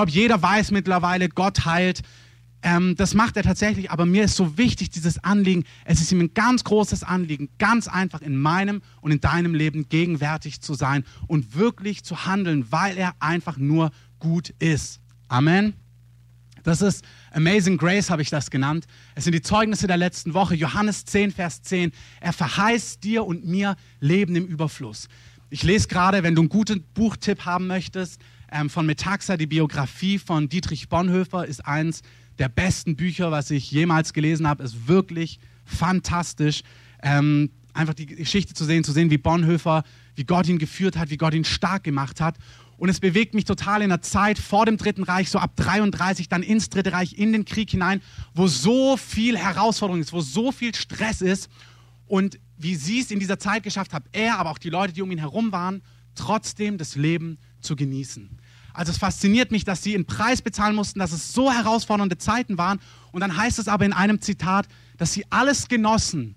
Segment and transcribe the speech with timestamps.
[0.00, 2.00] glaube, jeder weiß mittlerweile, Gott heilt.
[2.62, 5.64] Ähm, das macht er tatsächlich, aber mir ist so wichtig, dieses Anliegen.
[5.84, 9.90] Es ist ihm ein ganz großes Anliegen, ganz einfach in meinem und in deinem Leben
[9.90, 15.00] gegenwärtig zu sein und wirklich zu handeln, weil er einfach nur gut ist.
[15.28, 15.74] Amen.
[16.62, 18.86] Das ist Amazing Grace, habe ich das genannt.
[19.14, 20.54] Es sind die Zeugnisse der letzten Woche.
[20.54, 21.92] Johannes 10, Vers 10.
[22.20, 25.08] Er verheißt dir und mir Leben im Überfluss.
[25.50, 28.20] Ich lese gerade, wenn du einen guten Buchtipp haben möchtest,
[28.52, 32.02] ähm, von Metaxa, die Biografie von Dietrich Bonhoeffer ist eins
[32.38, 34.62] der besten Bücher, was ich jemals gelesen habe.
[34.62, 36.62] Ist wirklich fantastisch.
[37.02, 41.10] Ähm, einfach die Geschichte zu sehen, zu sehen, wie Bonhoeffer, wie Gott ihn geführt hat,
[41.10, 42.36] wie Gott ihn stark gemacht hat.
[42.76, 46.28] Und es bewegt mich total in der Zeit vor dem Dritten Reich, so ab 33,
[46.28, 48.00] dann ins Dritte Reich, in den Krieg hinein,
[48.34, 51.50] wo so viel Herausforderung ist, wo so viel Stress ist.
[52.06, 55.02] Und wie sie es in dieser Zeit geschafft haben, er, aber auch die Leute, die
[55.02, 55.82] um ihn herum waren,
[56.14, 58.39] trotzdem das Leben zu genießen.
[58.80, 62.56] Also es fasziniert mich, dass sie einen Preis bezahlen mussten, dass es so herausfordernde Zeiten
[62.56, 62.80] waren.
[63.12, 66.34] Und dann heißt es aber in einem Zitat, dass sie alles genossen,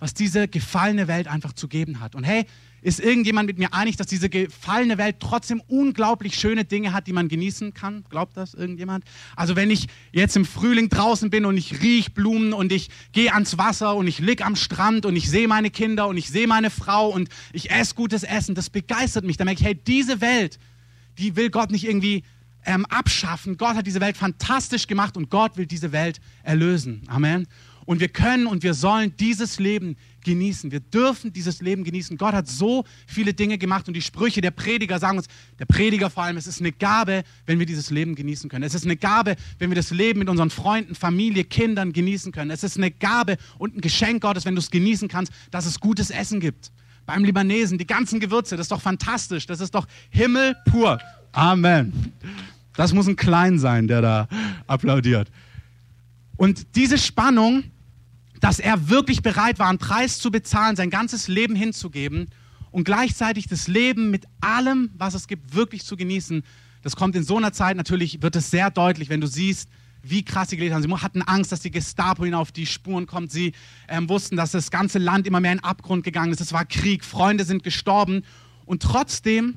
[0.00, 2.16] was diese gefallene Welt einfach zu geben hat.
[2.16, 2.44] Und hey,
[2.82, 7.12] ist irgendjemand mit mir einig, dass diese gefallene Welt trotzdem unglaublich schöne Dinge hat, die
[7.12, 8.02] man genießen kann?
[8.10, 9.04] Glaubt das irgendjemand?
[9.36, 13.32] Also wenn ich jetzt im Frühling draußen bin und ich riech Blumen und ich gehe
[13.32, 16.48] ans Wasser und ich lieg am Strand und ich sehe meine Kinder und ich sehe
[16.48, 19.36] meine Frau und ich esse gutes Essen, das begeistert mich.
[19.36, 20.58] Dann merke ich, hey, diese Welt,
[21.18, 22.22] die will Gott nicht irgendwie
[22.64, 23.56] ähm, abschaffen.
[23.56, 27.02] Gott hat diese Welt fantastisch gemacht und Gott will diese Welt erlösen.
[27.06, 27.46] Amen.
[27.86, 30.72] Und wir können und wir sollen dieses Leben genießen.
[30.72, 32.16] Wir dürfen dieses Leben genießen.
[32.16, 35.28] Gott hat so viele Dinge gemacht und die Sprüche der Prediger sagen uns,
[35.60, 38.64] der Prediger vor allem, es ist eine Gabe, wenn wir dieses Leben genießen können.
[38.64, 42.50] Es ist eine Gabe, wenn wir das Leben mit unseren Freunden, Familie, Kindern genießen können.
[42.50, 45.78] Es ist eine Gabe und ein Geschenk Gottes, wenn du es genießen kannst, dass es
[45.78, 46.72] gutes Essen gibt.
[47.06, 49.46] Beim Libanesen, die ganzen Gewürze, das ist doch fantastisch.
[49.46, 50.98] Das ist doch Himmel pur.
[51.32, 52.12] Amen.
[52.74, 54.28] Das muss ein Klein sein, der da
[54.66, 55.30] applaudiert.
[56.36, 57.64] Und diese Spannung,
[58.40, 62.28] dass er wirklich bereit war, einen Preis zu bezahlen, sein ganzes Leben hinzugeben
[62.70, 66.42] und gleichzeitig das Leben mit allem, was es gibt, wirklich zu genießen.
[66.82, 69.68] Das kommt in so einer Zeit natürlich, wird es sehr deutlich, wenn du siehst,
[70.10, 70.82] wie krass sie gelebt haben.
[70.82, 73.30] Sie hatten Angst, dass die Gestapo ihnen auf die Spuren kommt.
[73.32, 73.52] Sie
[73.88, 76.40] ähm, wussten, dass das ganze Land immer mehr in Abgrund gegangen ist.
[76.40, 78.22] Es war Krieg, Freunde sind gestorben.
[78.64, 79.56] Und trotzdem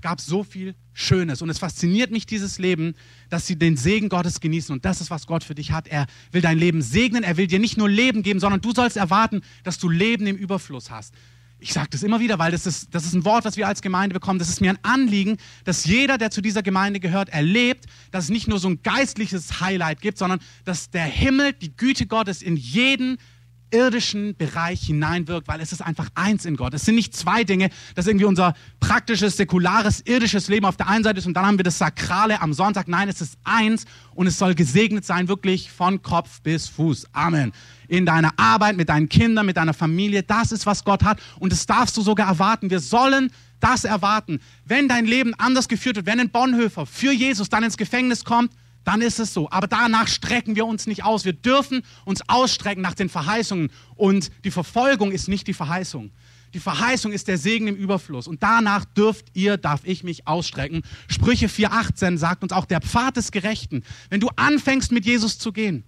[0.00, 1.42] gab es so viel Schönes.
[1.42, 2.94] Und es fasziniert mich, dieses Leben,
[3.28, 4.72] dass sie den Segen Gottes genießen.
[4.72, 5.88] Und das ist, was Gott für dich hat.
[5.88, 7.22] Er will dein Leben segnen.
[7.22, 10.36] Er will dir nicht nur Leben geben, sondern du sollst erwarten, dass du Leben im
[10.36, 11.14] Überfluss hast.
[11.60, 13.82] Ich sage das immer wieder, weil das ist, das ist ein Wort, was wir als
[13.82, 14.38] Gemeinde bekommen.
[14.38, 18.30] Das ist mir ein Anliegen, dass jeder, der zu dieser Gemeinde gehört, erlebt, dass es
[18.30, 22.56] nicht nur so ein geistliches Highlight gibt, sondern dass der Himmel, die Güte Gottes in
[22.56, 23.18] jeden
[23.72, 26.74] irdischen Bereich hineinwirkt, weil es ist einfach eins in Gott.
[26.74, 31.04] Es sind nicht zwei Dinge, dass irgendwie unser praktisches, säkulares, irdisches Leben auf der einen
[31.04, 32.88] Seite ist und dann haben wir das Sakrale am Sonntag.
[32.88, 33.84] Nein, es ist eins
[34.14, 37.06] und es soll gesegnet sein, wirklich von Kopf bis Fuß.
[37.12, 37.52] Amen.
[37.90, 41.50] In deiner Arbeit, mit deinen Kindern, mit deiner Familie, das ist, was Gott hat und
[41.50, 42.70] das darfst du sogar erwarten.
[42.70, 44.40] Wir sollen das erwarten.
[44.64, 48.52] Wenn dein Leben anders geführt wird, wenn ein Bonhoeffer für Jesus dann ins Gefängnis kommt,
[48.84, 49.50] dann ist es so.
[49.50, 51.24] Aber danach strecken wir uns nicht aus.
[51.24, 53.70] Wir dürfen uns ausstrecken nach den Verheißungen.
[53.96, 56.12] Und die Verfolgung ist nicht die Verheißung.
[56.54, 58.26] Die Verheißung ist der Segen im Überfluss.
[58.26, 60.82] Und danach dürft ihr, darf ich mich ausstrecken.
[61.08, 63.82] Sprüche 4,18 sagt uns auch der Pfad des Gerechten.
[64.08, 65.84] Wenn du anfängst mit Jesus zu gehen,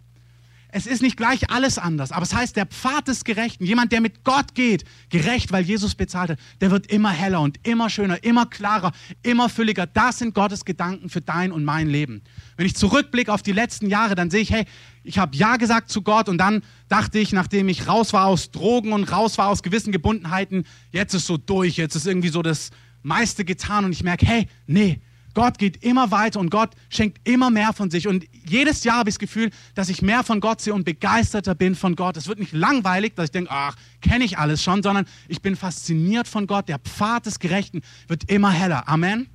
[0.75, 4.01] es ist nicht gleich alles anders, aber es heißt, der Pfad des Gerechten, jemand, der
[4.01, 8.25] mit Gott geht, gerecht, weil Jesus bezahlt hat, der wird immer heller und immer schöner,
[8.25, 9.87] immer klarer, immer fülliger.
[9.87, 12.23] Das sind Gottes Gedanken für dein und mein Leben.
[12.57, 14.65] Wenn ich zurückblicke auf die letzten Jahre, dann sehe ich, hey,
[15.05, 18.51] ich habe Ja gesagt zu Gott und dann dachte ich, nachdem ich raus war aus
[18.51, 22.41] Drogen und raus war aus gewissen Gebundenheiten, jetzt ist so durch, jetzt ist irgendwie so
[22.41, 22.71] das
[23.03, 25.03] meiste getan und ich merke, hey, nee,
[25.35, 28.07] Gott geht immer weiter und Gott schenkt immer mehr von sich.
[28.07, 31.55] Und jedes Jahr habe ich das Gefühl, dass ich mehr von Gott sehe und begeisterter
[31.55, 32.17] bin von Gott.
[32.17, 35.57] Es wird nicht langweilig, dass ich denke, ach, kenne ich alles schon, sondern ich bin
[35.57, 36.69] fasziniert von Gott.
[36.69, 38.89] Der Pfad des Gerechten wird immer heller.
[38.89, 39.29] Amen.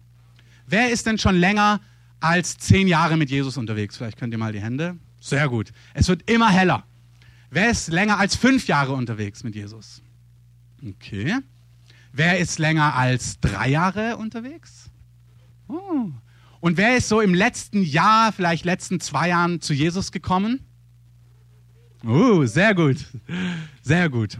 [0.67, 1.81] Wer ist denn schon länger
[2.19, 3.97] als zehn Jahre mit Jesus unterwegs?
[3.97, 4.97] Vielleicht könnt ihr mal die Hände.
[5.19, 5.71] Sehr gut.
[5.93, 6.83] Es wird immer heller.
[7.49, 10.01] Wer ist länger als fünf Jahre unterwegs mit Jesus?
[10.85, 11.37] Okay.
[12.11, 14.76] Wer ist länger als drei Jahre unterwegs?
[15.67, 16.11] Oh.
[16.59, 20.65] Und wer ist so im letzten Jahr, vielleicht letzten zwei Jahren zu Jesus gekommen?
[22.05, 23.05] Oh, sehr gut.
[23.81, 24.39] Sehr gut.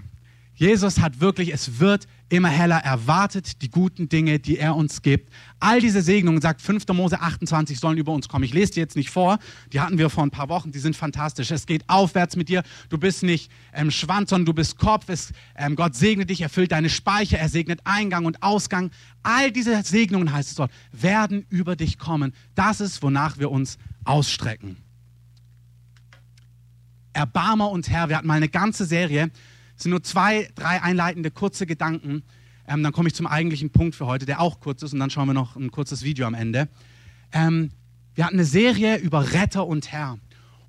[0.56, 5.32] Jesus hat wirklich, es wird immer heller, erwartet die guten Dinge, die er uns gibt.
[5.60, 6.88] All diese Segnungen, sagt 5.
[6.90, 8.44] Mose 28, sollen über uns kommen.
[8.44, 9.40] Ich lese die jetzt nicht vor,
[9.72, 11.52] die hatten wir vor ein paar Wochen, die sind fantastisch.
[11.52, 15.06] Es geht aufwärts mit dir, du bist nicht ähm, Schwanz, sondern du bist Kopf.
[15.08, 18.92] Es, ähm, Gott segnet dich, erfüllt deine Speicher, er segnet Eingang und Ausgang.
[19.24, 22.34] All diese Segnungen, heißt es dort, werden über dich kommen.
[22.56, 24.78] Das ist, wonach wir uns ausstrecken.
[27.14, 29.32] Erbarmer und Herr, wir hatten mal eine ganze Serie,
[29.78, 32.24] es sind nur zwei, drei einleitende kurze Gedanken.
[32.68, 35.10] Ähm, dann komme ich zum eigentlichen Punkt für heute, der auch kurz ist, und dann
[35.10, 36.68] schauen wir noch ein kurzes Video am Ende.
[37.32, 37.70] Ähm,
[38.16, 40.18] wir hatten eine Serie über Retter und Herr.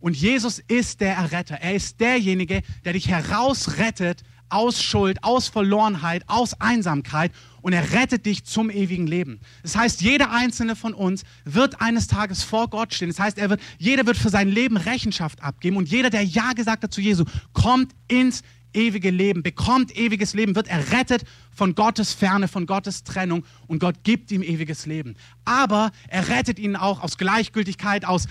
[0.01, 1.57] Und Jesus ist der Erretter.
[1.57, 8.27] Er ist derjenige, der dich herausrettet aus Schuld, aus Verlorenheit, aus Einsamkeit und er rettet
[8.27, 9.41] dich zum ewigen Leben.
[9.63, 13.09] Das heißt, jeder einzelne von uns wird eines Tages vor Gott stehen.
[13.09, 16.53] Das heißt, er wird, jeder wird für sein Leben Rechenschaft abgeben und jeder, der Ja
[16.53, 21.25] gesagt hat zu Jesu, kommt ins ewige Leben, bekommt ewiges Leben, wird errettet
[21.55, 25.17] von Gottes Ferne, von Gottes Trennung und Gott gibt ihm ewiges Leben.
[25.44, 28.26] Aber er rettet ihn auch aus Gleichgültigkeit, aus,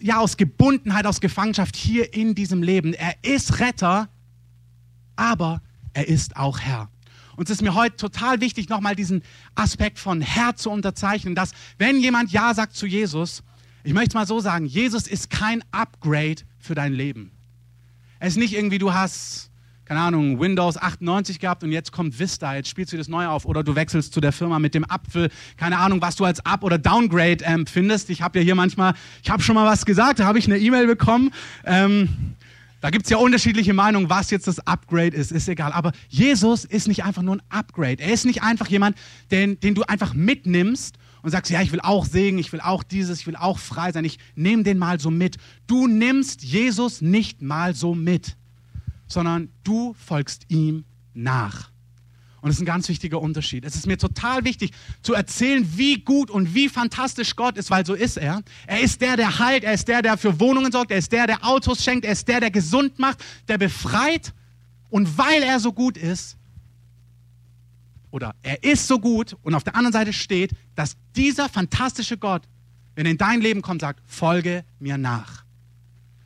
[0.00, 2.94] ja, aus Gebundenheit, aus Gefangenschaft hier in diesem Leben.
[2.94, 4.08] Er ist Retter,
[5.16, 6.88] aber er ist auch Herr.
[7.36, 9.22] Und es ist mir heute total wichtig, nochmal diesen
[9.54, 13.42] Aspekt von Herr zu unterzeichnen, dass wenn jemand Ja sagt zu Jesus,
[13.82, 17.32] ich möchte es mal so sagen, Jesus ist kein Upgrade für dein Leben.
[18.18, 19.50] Es ist nicht irgendwie, du hast
[19.84, 23.44] keine Ahnung, Windows 98 gehabt und jetzt kommt Vista, jetzt spielst du das neu auf
[23.44, 26.64] oder du wechselst zu der Firma mit dem Apfel, keine Ahnung, was du als Up-
[26.64, 28.10] oder Downgrade ähm, findest.
[28.10, 30.58] Ich habe ja hier manchmal, ich habe schon mal was gesagt, da habe ich eine
[30.58, 31.32] E-Mail bekommen.
[31.64, 32.08] Ähm,
[32.80, 35.72] da gibt es ja unterschiedliche Meinungen, was jetzt das Upgrade ist, ist egal.
[35.72, 38.02] Aber Jesus ist nicht einfach nur ein Upgrade.
[38.02, 38.96] Er ist nicht einfach jemand,
[39.30, 42.82] den, den du einfach mitnimmst und sagst, ja, ich will auch singen, ich will auch
[42.82, 44.04] dieses, ich will auch frei sein.
[44.04, 45.36] Ich nehme den mal so mit.
[45.66, 48.36] Du nimmst Jesus nicht mal so mit
[49.14, 50.84] sondern du folgst ihm
[51.14, 51.70] nach.
[52.42, 53.64] Und das ist ein ganz wichtiger Unterschied.
[53.64, 57.86] Es ist mir total wichtig zu erzählen, wie gut und wie fantastisch Gott ist, weil
[57.86, 58.42] so ist er.
[58.66, 61.26] Er ist der, der heilt, er ist der, der für Wohnungen sorgt, er ist der,
[61.26, 64.34] der Autos schenkt, er ist der, der gesund macht, der befreit.
[64.90, 66.36] Und weil er so gut ist,
[68.10, 72.42] oder er ist so gut und auf der anderen Seite steht, dass dieser fantastische Gott,
[72.94, 75.44] wenn er in dein Leben kommt, sagt, folge mir nach.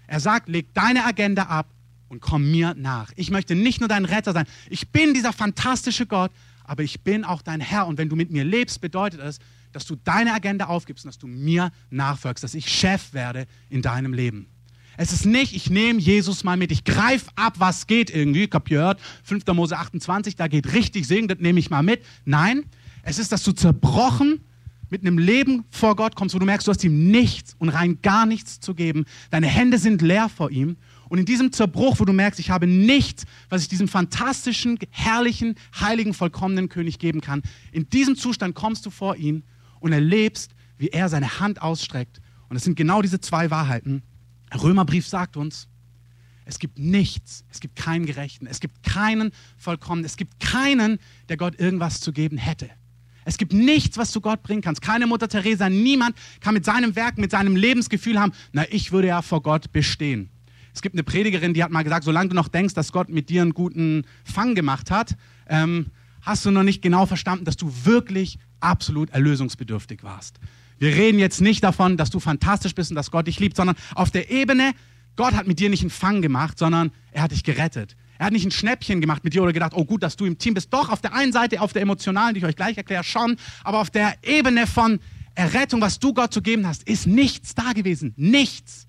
[0.09, 1.69] Er sagt, leg deine Agenda ab
[2.09, 3.13] und komm mir nach.
[3.17, 4.47] Ich möchte nicht nur dein Retter sein.
[4.71, 6.31] Ich bin dieser fantastische Gott,
[6.65, 7.87] aber ich bin auch dein Herr.
[7.87, 9.39] Und wenn du mit mir lebst, bedeutet es,
[9.73, 13.83] dass du deine Agenda aufgibst und dass du mir nachfolgst, dass ich Chef werde in
[13.83, 14.49] deinem Leben.
[14.97, 18.45] Es ist nicht, ich nehme Jesus mal mit, ich greife ab, was geht irgendwie.
[18.45, 19.47] Ich habe gehört, 5.
[19.55, 22.05] Mose 28, da geht richtig Segen, das nehme ich mal mit.
[22.25, 22.65] Nein,
[23.05, 24.41] es ist, dass du zerbrochen
[24.91, 28.01] mit einem Leben vor Gott kommst, wo du merkst, du hast ihm nichts und rein
[28.03, 29.05] gar nichts zu geben.
[29.31, 30.77] Deine Hände sind leer vor ihm
[31.09, 35.57] und in diesem Zerbruch, wo du merkst, ich habe nichts, was ich diesem fantastischen, herrlichen,
[35.79, 39.45] heiligen, vollkommenen König geben kann, in diesem Zustand kommst du vor ihn
[39.81, 42.21] und erlebst, wie er seine Hand ausstreckt.
[42.49, 44.03] Und es sind genau diese zwei Wahrheiten.
[44.53, 45.69] Der Römerbrief sagt uns,
[46.45, 51.37] es gibt nichts, es gibt keinen Gerechten, es gibt keinen Vollkommenen, es gibt keinen, der
[51.37, 52.71] Gott irgendwas zu geben hätte.
[53.27, 54.81] Es gibt nichts, was du Gott bringen kannst.
[54.81, 59.09] Keine Mutter Teresa, niemand kann mit seinem Werk, mit seinem Lebensgefühl haben, na, ich würde
[59.09, 60.31] ja vor Gott bestehen.
[60.79, 63.31] Es gibt eine Predigerin, die hat mal gesagt, solange du noch denkst, dass Gott mit
[63.31, 65.17] dir einen guten Fang gemacht hat,
[65.49, 65.87] ähm,
[66.23, 70.39] hast du noch nicht genau verstanden, dass du wirklich absolut erlösungsbedürftig warst.
[70.79, 73.75] Wir reden jetzt nicht davon, dass du fantastisch bist und dass Gott dich liebt, sondern
[73.97, 74.71] auf der Ebene,
[75.17, 77.97] Gott hat mit dir nicht einen Fang gemacht, sondern er hat dich gerettet.
[78.19, 80.39] Er hat nicht ein Schnäppchen gemacht mit dir oder gedacht, oh gut, dass du im
[80.39, 80.73] Team bist.
[80.73, 83.35] Doch, auf der einen Seite, auf der emotionalen, die ich euch gleich erkläre, schon,
[83.65, 85.01] aber auf der Ebene von
[85.35, 88.15] Errettung, was du Gott zu geben hast, ist nichts da gewesen.
[88.17, 88.88] Nichts.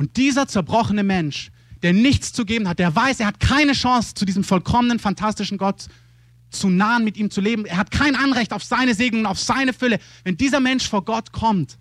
[0.00, 1.50] Und dieser zerbrochene Mensch,
[1.82, 5.58] der nichts zu geben hat, der weiß, er hat keine Chance, zu diesem vollkommenen, fantastischen
[5.58, 5.88] Gott
[6.48, 7.66] zu nahen, mit ihm zu leben.
[7.66, 9.98] Er hat kein Anrecht auf seine Segnung, auf seine Fülle.
[10.24, 11.76] Wenn dieser Mensch vor Gott kommt,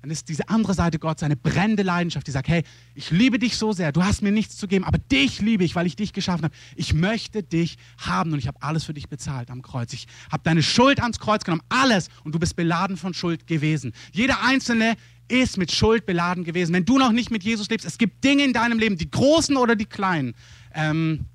[0.00, 2.64] dann ist diese andere Seite Gott seine brennende Leidenschaft, die sagt, hey,
[2.96, 5.76] ich liebe dich so sehr, du hast mir nichts zu geben, aber dich liebe ich,
[5.76, 6.54] weil ich dich geschaffen habe.
[6.74, 9.92] Ich möchte dich haben und ich habe alles für dich bezahlt am Kreuz.
[9.92, 13.92] Ich habe deine Schuld ans Kreuz genommen, alles und du bist beladen von Schuld gewesen.
[14.12, 14.96] Jeder einzelne
[15.28, 16.72] ist mit Schuld beladen gewesen.
[16.72, 19.56] Wenn du noch nicht mit Jesus lebst, es gibt Dinge in deinem Leben, die großen
[19.56, 20.34] oder die kleinen,
[20.74, 21.26] ähm,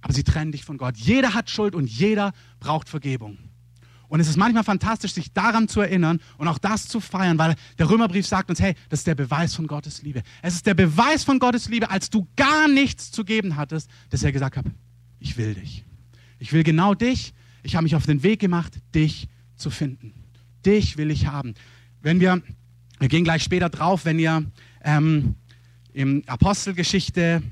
[0.00, 0.96] aber sie trennen dich von Gott.
[0.96, 3.38] Jeder hat Schuld und jeder braucht Vergebung.
[4.08, 7.54] Und es ist manchmal fantastisch, sich daran zu erinnern und auch das zu feiern, weil
[7.78, 10.22] der Römerbrief sagt uns, hey, das ist der Beweis von Gottes Liebe.
[10.42, 14.24] Es ist der Beweis von Gottes Liebe, als du gar nichts zu geben hattest, dass
[14.24, 14.64] er gesagt hat,
[15.20, 15.84] ich will dich.
[16.40, 17.34] Ich will genau dich.
[17.62, 20.12] Ich habe mich auf den Weg gemacht, dich zu finden.
[20.66, 21.54] Dich will ich haben.
[22.02, 22.42] Wenn wir
[23.00, 24.44] wir gehen gleich später drauf, wenn ihr
[24.84, 25.34] ähm,
[25.94, 27.42] im Apostelgeschichte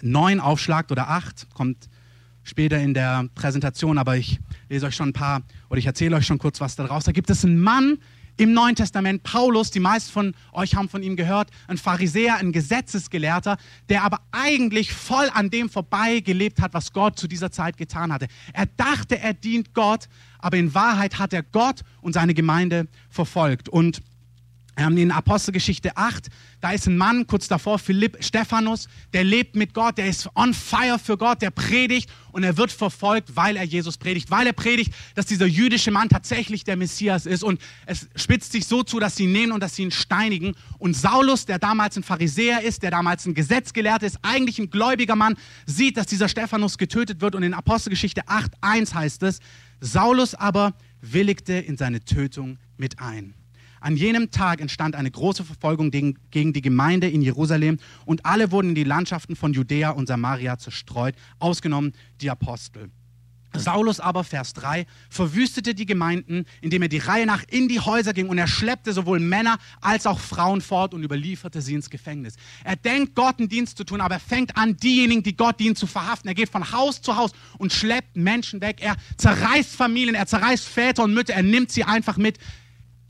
[0.00, 1.90] 9 aufschlagt oder 8, kommt
[2.42, 6.26] später in der Präsentation, aber ich lese euch schon ein paar oder ich erzähle euch
[6.26, 7.04] schon kurz was daraus.
[7.04, 7.98] Da gibt es einen Mann
[8.38, 12.52] im Neuen Testament, Paulus, die meisten von euch haben von ihm gehört, ein Pharisäer, ein
[12.52, 13.58] Gesetzesgelehrter,
[13.90, 18.10] der aber eigentlich voll an dem vorbei gelebt hat, was Gott zu dieser Zeit getan
[18.10, 18.28] hatte.
[18.54, 23.68] Er dachte, er dient Gott, aber in Wahrheit hat er Gott und seine Gemeinde verfolgt.
[23.68, 24.00] Und
[24.76, 26.28] in Apostelgeschichte 8,
[26.60, 30.54] da ist ein Mann kurz davor, Philipp Stephanus, der lebt mit Gott, der ist on
[30.54, 34.52] fire für Gott, der predigt und er wird verfolgt, weil er Jesus predigt, weil er
[34.52, 39.00] predigt, dass dieser jüdische Mann tatsächlich der Messias ist und es spitzt sich so zu,
[39.00, 42.62] dass sie ihn nehmen und dass sie ihn steinigen und Saulus, der damals ein Pharisäer
[42.62, 45.36] ist, der damals ein Gesetzgelehrter ist, eigentlich ein gläubiger Mann,
[45.66, 49.40] sieht, dass dieser Stephanus getötet wird und in Apostelgeschichte 8, 1 heißt es,
[49.80, 53.34] Saulus aber willigte in seine Tötung mit ein.
[53.80, 58.70] An jenem Tag entstand eine große Verfolgung gegen die Gemeinde in Jerusalem und alle wurden
[58.70, 62.90] in die Landschaften von Judäa und Samaria zerstreut, ausgenommen die Apostel.
[63.56, 68.12] Saulus aber, Vers 3, verwüstete die Gemeinden, indem er die Reihe nach in die Häuser
[68.12, 72.36] ging und er schleppte sowohl Männer als auch Frauen fort und überlieferte sie ins Gefängnis.
[72.62, 75.74] Er denkt, Gott einen Dienst zu tun, aber er fängt an, diejenigen, die Gott dienen,
[75.74, 76.28] zu verhaften.
[76.28, 78.78] Er geht von Haus zu Haus und schleppt Menschen weg.
[78.80, 82.38] Er zerreißt Familien, er zerreißt Väter und Mütter, er nimmt sie einfach mit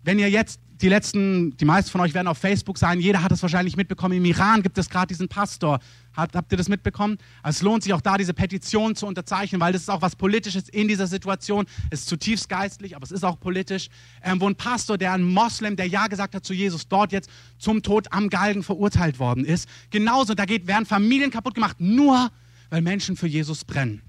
[0.03, 3.33] wenn ihr jetzt die letzten, die meisten von euch werden auf Facebook sein, jeder hat
[3.33, 4.17] es wahrscheinlich mitbekommen.
[4.17, 5.79] Im Iran gibt es gerade diesen Pastor.
[6.15, 7.19] Hat, habt ihr das mitbekommen?
[7.43, 10.17] Also es lohnt sich auch da, diese Petition zu unterzeichnen, weil das ist auch was
[10.17, 11.67] Politisches in dieser Situation.
[11.91, 13.89] Es ist zutiefst geistlich, aber es ist auch politisch.
[14.23, 17.31] Ähm, wo ein Pastor, der ein Moslem, der Ja gesagt hat zu Jesus, dort jetzt
[17.59, 19.69] zum Tod am Galgen verurteilt worden ist.
[19.91, 22.31] Genauso, da geht, werden Familien kaputt gemacht, nur
[22.71, 24.03] weil Menschen für Jesus brennen.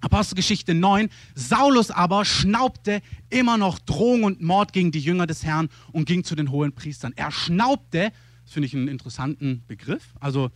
[0.00, 1.08] Apostelgeschichte 9.
[1.34, 6.24] Saulus aber schnaubte immer noch Drohung und Mord gegen die Jünger des Herrn und ging
[6.24, 7.12] zu den hohen Priestern.
[7.16, 8.12] Er schnaubte,
[8.44, 10.50] das finde ich einen interessanten Begriff, also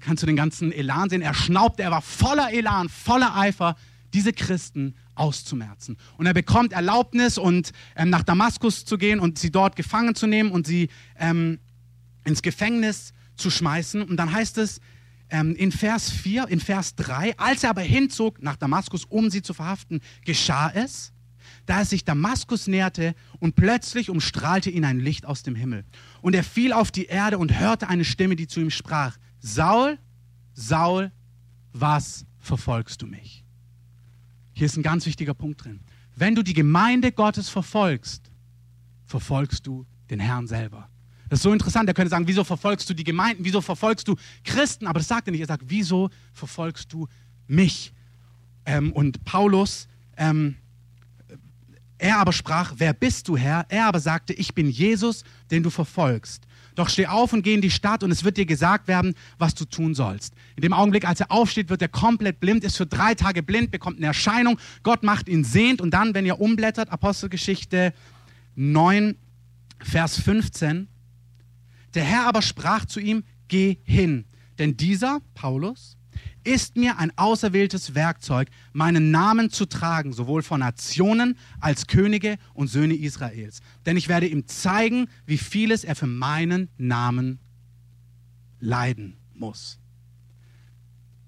[0.00, 3.76] kannst du den ganzen Elan sehen, er schnaubte, er war voller Elan, voller Eifer,
[4.12, 5.96] diese Christen auszumerzen.
[6.16, 10.26] Und er bekommt Erlaubnis, und, ähm, nach Damaskus zu gehen und sie dort gefangen zu
[10.26, 11.58] nehmen und sie ähm,
[12.24, 14.02] ins Gefängnis zu schmeißen.
[14.02, 14.80] Und dann heißt es,
[15.30, 19.42] ähm, in Vers 4, in Vers 3, als er aber hinzog nach Damaskus, um sie
[19.42, 21.12] zu verhaften, geschah es,
[21.66, 25.84] da er sich Damaskus näherte und plötzlich umstrahlte ihn ein Licht aus dem Himmel.
[26.20, 29.98] Und er fiel auf die Erde und hörte eine Stimme, die zu ihm sprach, Saul,
[30.52, 31.12] Saul,
[31.72, 33.44] was verfolgst du mich?
[34.52, 35.80] Hier ist ein ganz wichtiger Punkt drin.
[36.16, 38.30] Wenn du die Gemeinde Gottes verfolgst,
[39.06, 40.89] verfolgst du den Herrn selber.
[41.30, 41.88] Das ist so interessant.
[41.88, 43.44] Er könnte sagen, wieso verfolgst du die Gemeinden?
[43.44, 44.88] Wieso verfolgst du Christen?
[44.88, 45.40] Aber das sagt er nicht.
[45.40, 47.06] Er sagt, wieso verfolgst du
[47.46, 47.92] mich?
[48.66, 50.56] Ähm, und Paulus, ähm,
[51.98, 53.64] er aber sprach, wer bist du, Herr?
[53.68, 55.22] Er aber sagte, ich bin Jesus,
[55.52, 56.48] den du verfolgst.
[56.74, 59.54] Doch steh auf und geh in die Stadt und es wird dir gesagt werden, was
[59.54, 60.34] du tun sollst.
[60.56, 63.70] In dem Augenblick, als er aufsteht, wird er komplett blind, ist für drei Tage blind,
[63.70, 64.58] bekommt eine Erscheinung.
[64.82, 67.92] Gott macht ihn sehend und dann, wenn ihr umblättert, Apostelgeschichte
[68.56, 69.14] 9,
[69.80, 70.88] Vers 15,
[71.94, 74.24] der Herr aber sprach zu ihm, geh hin,
[74.58, 75.96] denn dieser, Paulus,
[76.44, 82.68] ist mir ein auserwähltes Werkzeug, meinen Namen zu tragen, sowohl von Nationen als Könige und
[82.68, 83.60] Söhne Israels.
[83.84, 87.38] Denn ich werde ihm zeigen, wie vieles er für meinen Namen
[88.58, 89.78] leiden muss.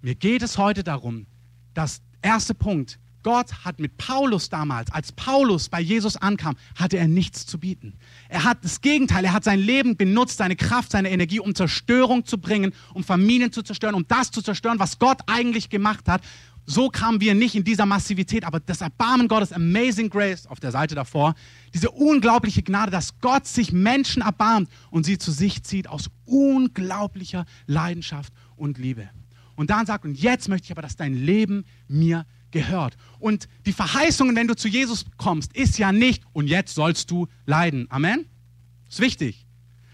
[0.00, 1.26] Mir geht es heute darum,
[1.74, 7.08] dass erste Punkt, Gott hat mit Paulus damals, als Paulus bei Jesus ankam, hatte er
[7.08, 7.94] nichts zu bieten.
[8.28, 12.24] Er hat das Gegenteil, er hat sein Leben benutzt, seine Kraft, seine Energie, um Zerstörung
[12.24, 16.22] zu bringen, um Familien zu zerstören, um das zu zerstören, was Gott eigentlich gemacht hat.
[16.64, 20.70] So kamen wir nicht in dieser Massivität, aber das Erbarmen Gottes, Amazing Grace auf der
[20.70, 21.34] Seite davor,
[21.74, 27.46] diese unglaubliche Gnade, dass Gott sich Menschen erbarmt und sie zu sich zieht aus unglaublicher
[27.66, 29.08] Leidenschaft und Liebe.
[29.56, 32.96] Und dann sagt, und jetzt möchte ich aber, dass dein Leben mir gehört.
[33.18, 37.28] Und die Verheißungen, wenn du zu Jesus kommst, ist ja nicht, und jetzt sollst du
[37.46, 37.86] leiden.
[37.90, 38.26] Amen?
[38.88, 39.46] Ist wichtig.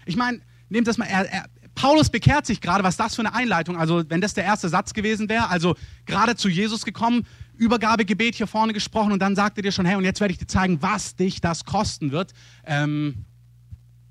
[0.05, 3.33] Ich meine, nehmt das mal, er, er, Paulus bekehrt sich gerade, was das für eine
[3.33, 3.77] Einleitung?
[3.77, 5.75] Also, wenn das der erste Satz gewesen wäre, also
[6.05, 7.25] gerade zu Jesus gekommen,
[7.55, 10.37] Übergabegebet hier vorne gesprochen und dann sagt er dir schon, hey, und jetzt werde ich
[10.37, 12.33] dir zeigen, was dich das kosten wird.
[12.65, 13.25] Ähm,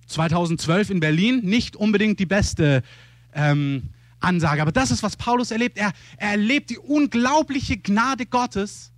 [0.07, 2.83] 2012 in Berlin, nicht unbedingt die beste
[3.35, 4.63] ähm, Ansage.
[4.63, 5.79] Aber das ist, was Paulus erlebt.
[5.79, 8.93] Er, er erlebt die unglaubliche Gnade Gottes,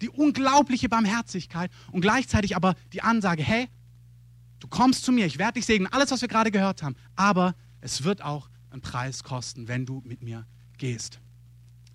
[0.00, 3.68] die unglaubliche Barmherzigkeit und gleichzeitig aber die Ansage, hey,
[4.60, 7.54] du kommst zu mir, ich werde dich segnen, alles, was wir gerade gehört haben, aber
[7.80, 10.46] es wird auch einen Preis kosten, wenn du mit mir
[10.76, 11.20] gehst.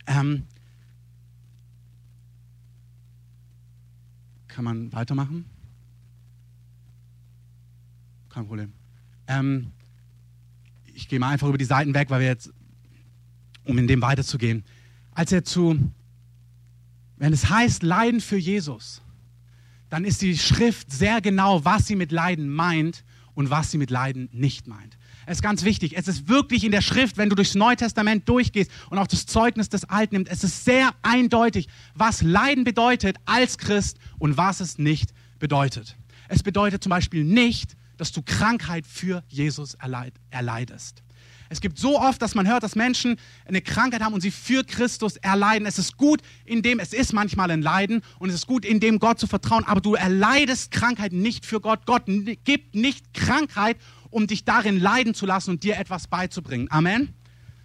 [0.07, 0.47] Ähm,
[4.47, 5.45] kann man weitermachen?
[8.29, 8.73] Kein Problem.
[9.27, 9.71] Ähm,
[10.93, 12.51] ich gehe mal einfach über die Seiten weg, weil wir jetzt,
[13.65, 14.63] um in dem weiterzugehen.
[15.11, 15.77] Als er zu
[17.23, 19.01] wenn es heißt Leiden für Jesus,
[19.89, 23.91] dann ist die Schrift sehr genau, was sie mit Leiden meint und was sie mit
[23.91, 24.97] Leiden nicht meint.
[25.25, 25.95] Es ist ganz wichtig.
[25.95, 29.25] Es ist wirklich in der Schrift, wenn du durchs Neue Testament durchgehst und auch das
[29.25, 34.59] Zeugnis des Alten nimmst, es ist sehr eindeutig, was Leiden bedeutet als Christ und was
[34.59, 35.95] es nicht bedeutet.
[36.27, 39.75] Es bedeutet zum Beispiel nicht, dass du Krankheit für Jesus
[40.31, 41.03] erleidest.
[41.49, 44.63] Es gibt so oft, dass man hört, dass Menschen eine Krankheit haben und sie für
[44.63, 45.67] Christus erleiden.
[45.67, 48.97] Es ist gut, indem es ist manchmal ein Leiden und es ist gut, in dem
[48.97, 51.85] Gott zu vertrauen, aber du erleidest Krankheit nicht für Gott.
[51.85, 52.05] Gott
[52.43, 53.77] gibt nicht Krankheit,
[54.09, 56.71] um dich darin leiden zu lassen und dir etwas beizubringen.
[56.71, 57.13] Amen.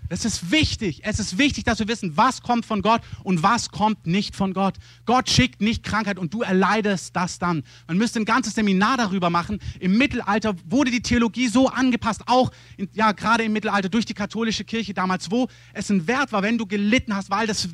[0.08, 3.70] Es ist wichtig, es ist wichtig, dass wir wissen, was kommt von Gott und was
[3.70, 4.76] kommt nicht von Gott.
[5.04, 7.62] Gott schickt nicht Krankheit und du erleidest das dann.
[7.86, 9.58] Man müsste ein ganzes Seminar darüber machen.
[9.80, 14.14] Im Mittelalter wurde die Theologie so angepasst, auch in, ja gerade im Mittelalter durch die
[14.14, 17.68] katholische Kirche damals, wo es ein Wert war, wenn du gelitten hast, weil das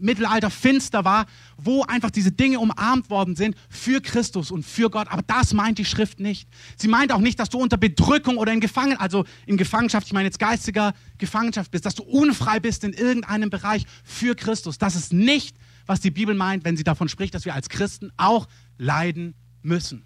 [0.00, 1.26] Mittelalter finster war,
[1.56, 5.08] wo einfach diese Dinge umarmt worden sind für Christus und für Gott.
[5.10, 6.48] Aber das meint die Schrift nicht.
[6.76, 10.12] Sie meint auch nicht, dass du unter Bedrückung oder in Gefangen, also in Gefangenschaft, ich
[10.12, 14.78] meine jetzt geistiger Gefangenschaft bist, dass du unfrei bist in irgendeinem Bereich für Christus.
[14.78, 18.10] Das ist nicht, was die Bibel meint, wenn sie davon spricht, dass wir als Christen
[18.16, 20.04] auch leiden müssen.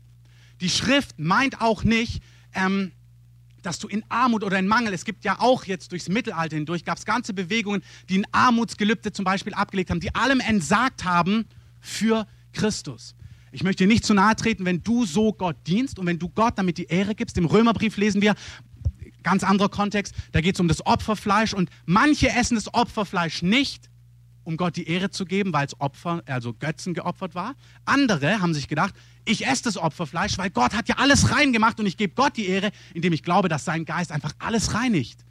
[0.61, 2.23] Die Schrift meint auch nicht,
[2.55, 2.93] ähm,
[3.65, 6.85] dass du in Armut oder in Mangel, es gibt ja auch jetzt durchs Mittelalter hindurch,
[6.85, 11.47] gab es ganze Bewegungen, die ein Armutsgelübde zum Beispiel abgelegt haben, die allem entsagt haben
[11.81, 13.15] für Christus.
[13.53, 16.29] Ich möchte dir nicht zu nahe treten, wenn du so Gott dienst und wenn du
[16.29, 17.39] Gott damit die Ehre gibst.
[17.39, 18.35] Im Römerbrief lesen wir,
[19.23, 23.91] ganz anderer Kontext, da geht es um das Opferfleisch und manche essen das Opferfleisch nicht,
[24.45, 27.55] um Gott die Ehre zu geben, weil es Opfer, also Götzen geopfert war.
[27.85, 31.81] Andere haben sich gedacht, ich esse das Opferfleisch, weil Gott hat ja alles rein gemacht
[31.81, 35.25] und ich gebe Gott die Ehre, indem ich glaube, dass sein Geist einfach alles reinigt.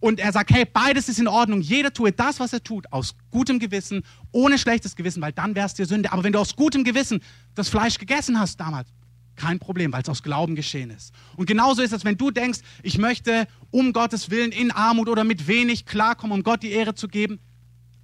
[0.00, 1.60] Und er sagt, hey, beides ist in Ordnung.
[1.60, 4.02] Jeder tue das, was er tut, aus gutem Gewissen,
[4.32, 6.10] ohne schlechtes Gewissen, weil dann wäre es dir Sünde.
[6.12, 7.22] Aber wenn du aus gutem Gewissen
[7.54, 8.88] das Fleisch gegessen hast damals,
[9.36, 11.12] kein Problem, weil es aus Glauben geschehen ist.
[11.36, 15.24] Und genauso ist es, wenn du denkst, ich möchte um Gottes Willen in Armut oder
[15.24, 17.38] mit wenig klarkommen, um Gott die Ehre zu geben,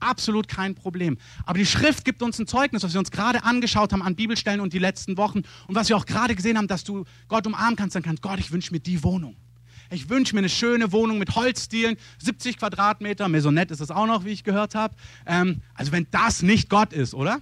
[0.00, 1.18] Absolut kein Problem.
[1.44, 4.60] Aber die Schrift gibt uns ein Zeugnis, was wir uns gerade angeschaut haben an Bibelstellen
[4.60, 7.76] und die letzten Wochen und was wir auch gerade gesehen haben, dass du Gott umarmen
[7.76, 9.36] kannst, dann kannst Gott, ich wünsche mir die Wohnung.
[9.90, 14.24] Ich wünsche mir eine schöne Wohnung mit Holzstielen, 70 Quadratmeter, Maisonette ist es auch noch,
[14.24, 14.94] wie ich gehört habe.
[15.26, 17.40] Ähm, also wenn das nicht Gott ist, oder?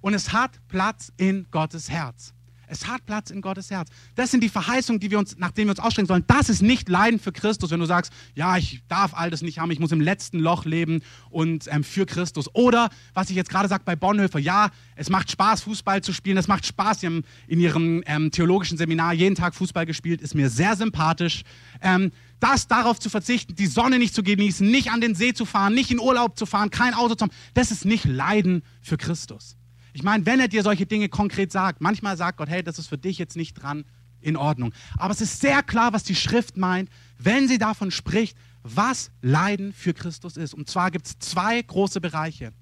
[0.00, 2.32] Und es hat Platz in Gottes Herz.
[2.70, 3.88] Es hat Platz in Gottes Herz.
[4.14, 6.24] Das sind die Verheißungen, die wir uns, nach denen wir uns ausstrecken sollen.
[6.28, 9.58] Das ist nicht Leiden für Christus, wenn du sagst, ja, ich darf all das nicht
[9.58, 12.48] haben, ich muss im letzten Loch leben und ähm, für Christus.
[12.54, 16.36] Oder, was ich jetzt gerade sage bei Bonhoeffer, ja, es macht Spaß, Fußball zu spielen,
[16.36, 20.36] es macht Spaß, sie haben in ihrem ähm, theologischen Seminar jeden Tag Fußball gespielt, ist
[20.36, 21.42] mir sehr sympathisch.
[21.82, 25.44] Ähm, das darauf zu verzichten, die Sonne nicht zu genießen, nicht an den See zu
[25.44, 28.96] fahren, nicht in Urlaub zu fahren, kein Auto zu haben, das ist nicht Leiden für
[28.96, 29.56] Christus.
[29.92, 32.88] Ich meine, wenn er dir solche Dinge konkret sagt, manchmal sagt Gott, hey, das ist
[32.88, 33.84] für dich jetzt nicht dran,
[34.20, 34.72] in Ordnung.
[34.96, 39.72] Aber es ist sehr klar, was die Schrift meint, wenn sie davon spricht, was Leiden
[39.72, 40.54] für Christus ist.
[40.54, 42.52] Und zwar gibt es zwei große Bereiche.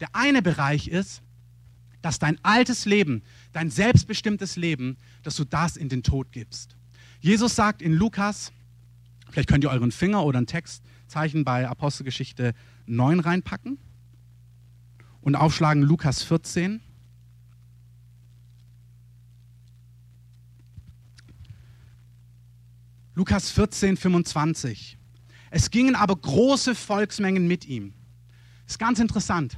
[0.00, 1.22] Der eine Bereich ist,
[2.02, 6.76] dass dein altes Leben, dein selbstbestimmtes Leben, dass du das in den Tod gibst.
[7.20, 8.52] Jesus sagt in Lukas,
[9.30, 12.54] vielleicht könnt ihr euren Finger oder ein Textzeichen bei Apostelgeschichte
[12.86, 13.78] 9 reinpacken
[15.20, 16.80] und aufschlagen Lukas 14.
[23.14, 24.96] Lukas 14, 25.
[25.50, 27.92] Es gingen aber große Volksmengen mit ihm.
[28.64, 29.56] Das ist ganz interessant.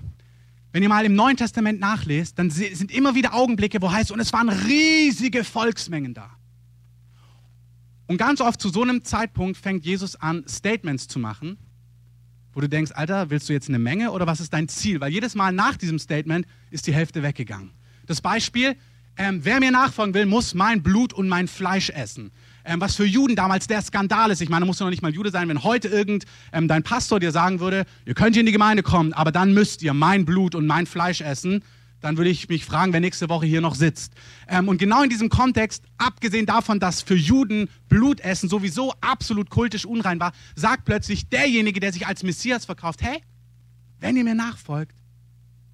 [0.73, 4.21] Wenn ihr mal im Neuen Testament nachlest, dann sind immer wieder Augenblicke, wo heißt, und
[4.21, 6.31] es waren riesige Volksmengen da.
[8.07, 11.59] Und ganz oft zu so einem Zeitpunkt fängt Jesus an, Statements zu machen,
[12.55, 15.01] wo du denkst, Alter, willst du jetzt eine Menge oder was ist dein Ziel?
[15.01, 17.71] Weil jedes Mal nach diesem Statement ist die Hälfte weggegangen.
[18.07, 18.77] Das Beispiel,
[19.17, 22.31] ähm, wer mir nachfolgen will, muss mein Blut und mein Fleisch essen.
[22.65, 24.41] Ähm, was für Juden damals der Skandal ist.
[24.43, 26.83] Ich meine, da musst du noch nicht mal Jude sein, wenn heute irgend ähm, dein
[26.83, 29.95] Pastor dir sagen würde, ihr könnt hier in die Gemeinde kommen, aber dann müsst ihr
[29.95, 31.63] mein Blut und mein Fleisch essen
[32.01, 34.13] dann würde ich mich fragen, wer nächste Woche hier noch sitzt.
[34.49, 39.85] Ähm, und genau in diesem Kontext, abgesehen davon, dass für Juden Blutessen sowieso absolut kultisch
[39.85, 43.21] unrein war, sagt plötzlich derjenige, der sich als Messias verkauft, hey,
[43.99, 44.97] wenn ihr mir nachfolgt,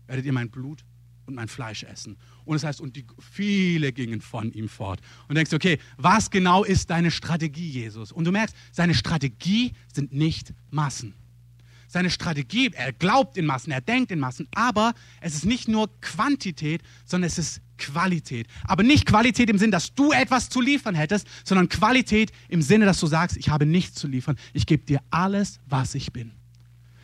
[0.07, 0.85] werdet ihr mein Blut
[1.27, 2.17] und mein Fleisch essen.
[2.45, 5.01] Und das heißt, und die, viele gingen von ihm fort.
[5.29, 8.13] Und denkst, okay, was genau ist deine Strategie, Jesus?
[8.13, 11.15] Und du merkst, seine Strategie sind nicht Massen
[11.89, 15.89] seine Strategie, er glaubt in Massen, er denkt in Massen, aber es ist nicht nur
[16.01, 18.47] Quantität, sondern es ist Qualität.
[18.65, 22.85] Aber nicht Qualität im Sinn, dass du etwas zu liefern hättest, sondern Qualität im Sinne,
[22.85, 26.33] dass du sagst, ich habe nichts zu liefern, ich gebe dir alles, was ich bin.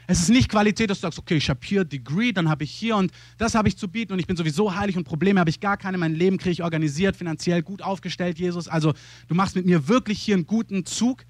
[0.07, 2.71] Es ist nicht Qualität, dass du sagst, okay, ich habe hier Degree, dann habe ich
[2.71, 5.51] hier und das habe ich zu bieten und ich bin sowieso heilig und Probleme habe
[5.51, 5.97] ich gar keine.
[5.97, 8.69] Mein Leben kriege ich organisiert, finanziell gut aufgestellt, Jesus.
[8.69, 8.95] Also
[9.29, 11.25] du machst mit mir wirklich hier einen guten Zug.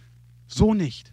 [0.48, 1.11] So nicht.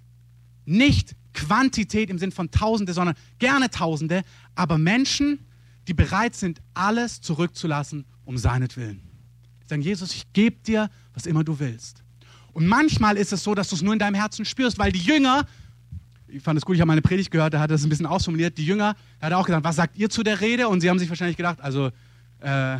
[0.69, 4.21] Nicht Quantität im Sinn von Tausende, sondern gerne Tausende,
[4.53, 5.47] aber Menschen,
[5.87, 9.01] die bereit sind, alles zurückzulassen um seinetwillen.
[9.65, 12.03] Sagen, Jesus, ich gebe dir, was immer du willst.
[12.53, 14.99] Und manchmal ist es so, dass du es nur in deinem Herzen spürst, weil die
[14.99, 15.47] Jünger,
[16.27, 18.05] ich fand es gut, ich habe meine Predigt gehört, da hat er das ein bisschen
[18.05, 20.67] ausformuliert, die Jünger, da hat er auch gesagt, was sagt ihr zu der Rede?
[20.67, 21.89] Und sie haben sich wahrscheinlich gedacht, also,
[22.41, 22.77] äh,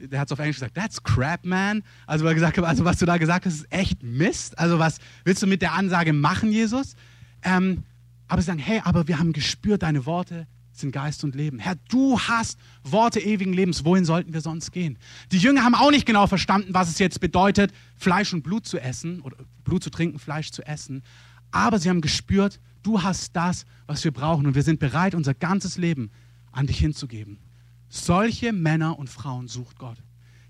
[0.00, 1.82] der hat es auf Englisch gesagt, that's crap, man.
[2.06, 4.58] Also, weil gesagt, also was du da gesagt hast, ist echt Mist.
[4.58, 6.94] Also, was willst du mit der Ansage machen, Jesus?
[7.42, 7.84] Ähm,
[8.28, 11.58] aber sie sagen, hey, aber wir haben gespürt, deine Worte sind Geist und Leben.
[11.58, 13.84] Herr, du hast Worte ewigen Lebens.
[13.84, 14.98] Wohin sollten wir sonst gehen?
[15.30, 18.78] Die Jünger haben auch nicht genau verstanden, was es jetzt bedeutet, Fleisch und Blut zu
[18.78, 21.02] essen oder Blut zu trinken, Fleisch zu essen.
[21.50, 25.34] Aber sie haben gespürt, du hast das, was wir brauchen und wir sind bereit, unser
[25.34, 26.10] ganzes Leben
[26.52, 27.38] an dich hinzugeben.
[27.90, 29.98] Solche Männer und Frauen sucht Gott,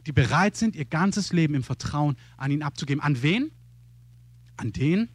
[0.07, 3.03] die bereit sind, ihr ganzes Leben im Vertrauen an ihn abzugeben.
[3.03, 3.51] An wen?
[4.59, 5.09] An den,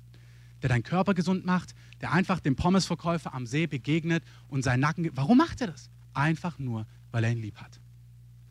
[0.63, 5.09] der deinen Körper gesund macht, der einfach dem Pommesverkäufer am See begegnet und seinen Nacken.
[5.13, 5.91] Warum macht er das?
[6.15, 7.79] Einfach nur, weil er ihn lieb hat.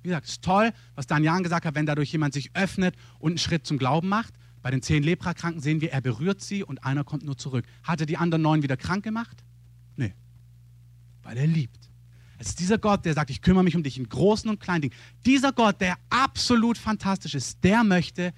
[0.02, 2.94] Wie gesagt, es ist toll, was Dan Jan gesagt hat, wenn dadurch jemand sich öffnet
[3.18, 4.34] und einen Schritt zum Glauben macht.
[4.62, 7.66] Bei den zehn Leprakranken sehen wir, er berührt sie und einer kommt nur zurück.
[7.82, 9.42] Hat er die anderen neun wieder krank gemacht?
[9.96, 10.14] Nee.
[11.22, 11.84] Weil er liebt.
[12.38, 14.83] Es ist dieser Gott, der sagt, ich kümmere mich um dich in großen und kleinen
[14.83, 14.94] Dingen.
[15.25, 18.33] Dieser Gott, der absolut fantastisch ist, der möchte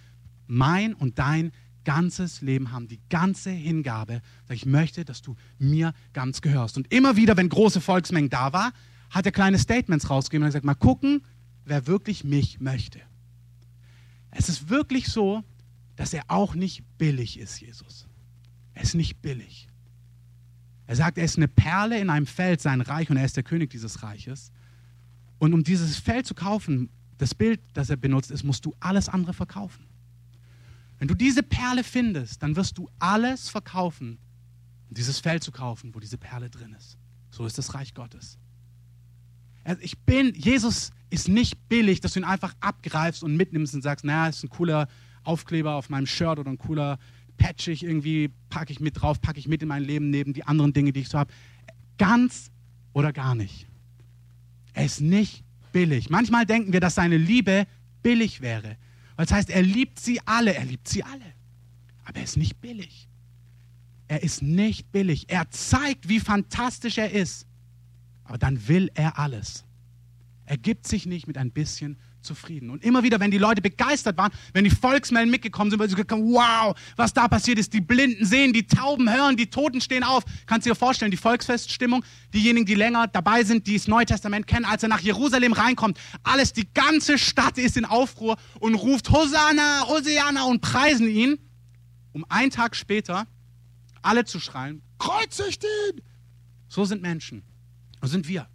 [0.47, 1.53] mein und dein
[1.85, 4.21] ganzes Leben haben, die ganze Hingabe.
[4.51, 6.77] Ich möchte, dass du mir ganz gehörst.
[6.77, 8.73] Und immer wieder, wenn große Volksmengen da war,
[9.11, 11.23] hat er kleine Statements rausgegeben und gesagt, mal gucken,
[11.65, 13.01] wer wirklich mich möchte.
[14.31, 15.45] Es ist wirklich so,
[15.95, 18.07] dass er auch nicht billig ist, Jesus.
[18.75, 19.69] Er ist nicht billig.
[20.87, 23.43] Er sagt, er ist eine Perle in einem Feld, sein Reich, und er ist der
[23.43, 24.53] König dieses Reiches.
[25.39, 29.09] Und um dieses Feld zu kaufen, das Bild, das er benutzt, ist, musst du alles
[29.09, 29.85] andere verkaufen.
[30.99, 34.19] Wenn du diese Perle findest, dann wirst du alles verkaufen,
[34.89, 36.97] um dieses Feld zu kaufen, wo diese Perle drin ist.
[37.31, 38.39] So ist das Reich Gottes.
[39.81, 44.05] Ich bin, Jesus ist nicht billig, dass du ihn einfach abgreifst und mitnimmst und sagst,
[44.05, 44.89] naja, ist ein cooler
[45.25, 46.99] Aufkleber auf meinem Shirt oder ein cooler
[47.37, 50.73] Patchig irgendwie, packe ich mit drauf, packe ich mit in mein Leben neben die anderen
[50.73, 51.33] Dinge, die ich so habe.
[51.99, 52.51] Ganz
[52.93, 53.67] oder gar nicht.
[54.73, 56.11] Er ist nicht billig.
[56.11, 57.67] Manchmal denken wir, dass seine Liebe
[58.03, 58.77] billig wäre.
[59.17, 61.35] Es heißt, er liebt sie alle, er liebt sie alle.
[62.05, 63.09] Aber er ist nicht billig.
[64.09, 65.25] Er ist nicht billig.
[65.29, 67.47] Er zeigt, wie fantastisch er ist.
[68.25, 69.65] Aber dann will er alles.
[70.45, 72.71] Er gibt sich nicht mit ein bisschen zufrieden.
[72.71, 75.95] Und immer wieder, wenn die Leute begeistert waren, wenn die Volksmelden mitgekommen sind, weil sie
[75.95, 79.81] gesagt haben, wow, was da passiert ist, die Blinden sehen, die Tauben hören, die Toten
[79.81, 80.25] stehen auf.
[80.47, 84.47] Kannst du dir vorstellen, die Volksfeststimmung, diejenigen, die länger dabei sind, die das Neue Testament
[84.47, 89.11] kennen, als er nach Jerusalem reinkommt, alles, die ganze Stadt ist in Aufruhr und ruft
[89.11, 91.39] Hosanna, Hosiana und preisen ihn,
[92.13, 93.27] um einen Tag später
[94.03, 96.03] alle zu schreien, kreuzigt ihn!
[96.69, 97.43] So sind Menschen.
[98.01, 98.49] So sind wir.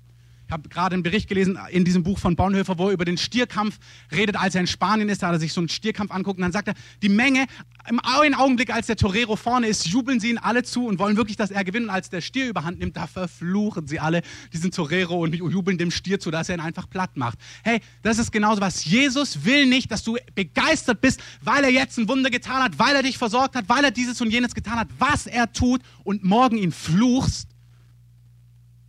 [0.52, 3.18] Ich habe gerade einen Bericht gelesen in diesem Buch von Bonhoeffer, wo er über den
[3.18, 3.80] Stierkampf
[4.12, 5.24] redet, als er in Spanien ist.
[5.24, 7.46] Da hat er sich so einen Stierkampf anguckt und dann sagt er, die Menge,
[7.90, 11.38] im Augenblick, als der Torero vorne ist, jubeln sie ihn alle zu und wollen wirklich,
[11.38, 11.86] dass er gewinnt.
[11.86, 15.90] Und als der Stier überhand nimmt, da verfluchen sie alle diesen Torero und jubeln dem
[15.90, 17.40] Stier zu, dass er ihn einfach platt macht.
[17.64, 18.84] Hey, das ist genauso was.
[18.84, 22.94] Jesus will nicht, dass du begeistert bist, weil er jetzt ein Wunder getan hat, weil
[22.94, 26.26] er dich versorgt hat, weil er dieses und jenes getan hat, was er tut und
[26.26, 27.51] morgen ihn fluchst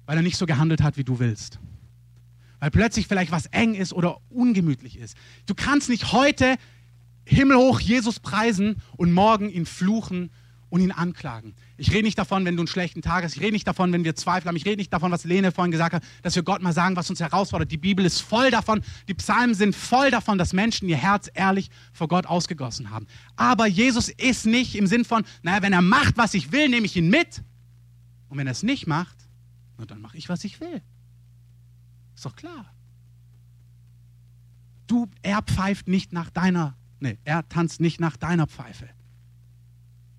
[0.07, 1.59] weil er nicht so gehandelt hat, wie du willst.
[2.61, 5.17] Weil plötzlich vielleicht was eng ist oder ungemütlich ist.
[5.47, 6.57] Du kannst nicht heute
[7.25, 10.31] himmelhoch Jesus preisen und morgen ihn fluchen
[10.73, 11.55] und ihn anklagen.
[11.77, 13.37] Ich rede nicht davon, wenn du einen schlechten Tag hast.
[13.37, 14.57] Ich rede nicht davon, wenn wir Zweifel haben.
[14.57, 17.11] Ich rede nicht davon, was Lene vorhin gesagt hat, dass wir Gott mal sagen, was
[17.11, 17.71] uns herausfordert.
[17.71, 21.69] Die Bibel ist voll davon, die Psalmen sind voll davon, dass Menschen ihr Herz ehrlich
[21.93, 23.07] vor Gott ausgegossen haben.
[23.37, 26.87] Aber Jesus ist nicht im Sinn von, naja, wenn er macht, was ich will, nehme
[26.87, 27.43] ich ihn mit.
[28.31, 29.22] Und wenn er es nicht macht,
[29.77, 30.83] und dann mache ich, was ich will.
[32.15, 32.73] Ist doch klar.
[34.87, 38.89] Du, er pfeift nicht nach deiner, nee, er tanzt nicht nach deiner Pfeife.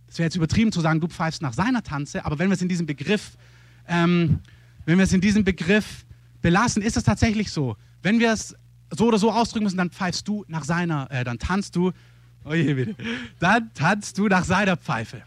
[0.08, 2.62] Es wäre jetzt übertrieben zu sagen, du pfeifst nach seiner Tanze, aber wenn wir es
[2.62, 3.38] in diesem Begriff,
[3.88, 4.40] ähm,
[4.86, 6.06] wenn wir es in diesem Begriff
[6.42, 7.78] belassen, ist es tatsächlich so.
[8.02, 8.56] Wenn wir es
[8.92, 11.92] so oder so ausdrücken müssen, dann pfeifst du nach seiner, äh, dann tanzt du,
[12.46, 12.96] oh je, bitte,
[13.40, 15.24] dann tanzt du nach seiner Pfeife.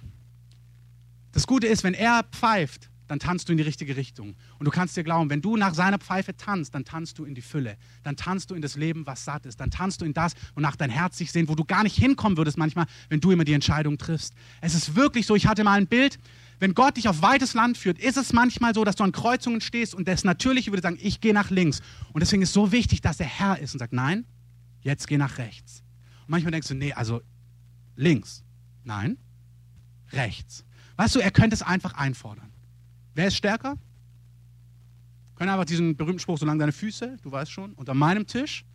[1.33, 4.37] Das Gute ist, wenn er pfeift, dann tanzt du in die richtige Richtung.
[4.59, 7.35] Und du kannst dir glauben, wenn du nach seiner Pfeife tanzt, dann tanzt du in
[7.35, 7.77] die Fülle.
[8.03, 9.61] Dann tanzt du in das Leben, was satt ist.
[9.61, 12.37] Dann tanzt du in das, wonach dein Herz sich sehnt, wo du gar nicht hinkommen
[12.37, 14.35] würdest manchmal, wenn du immer die Entscheidung triffst.
[14.61, 16.19] Es ist wirklich so, ich hatte mal ein Bild,
[16.59, 19.61] wenn Gott dich auf weites Land führt, ist es manchmal so, dass du an Kreuzungen
[19.61, 21.81] stehst und das Natürliche würde sagen, ich gehe nach links.
[22.13, 24.25] Und deswegen ist es so wichtig, dass der Herr ist und sagt, nein,
[24.81, 25.83] jetzt geh nach rechts.
[26.23, 27.21] Und manchmal denkst du, nee, also
[27.95, 28.43] links.
[28.85, 29.19] Nein,
[30.13, 30.65] rechts.
[30.97, 32.51] Weißt du, er könnte es einfach einfordern.
[33.17, 33.79] Wer ist stärker?
[35.37, 38.67] Können einfach diesen berühmten Spruch, solange deine Füße, du weißt schon, unter meinem Tisch.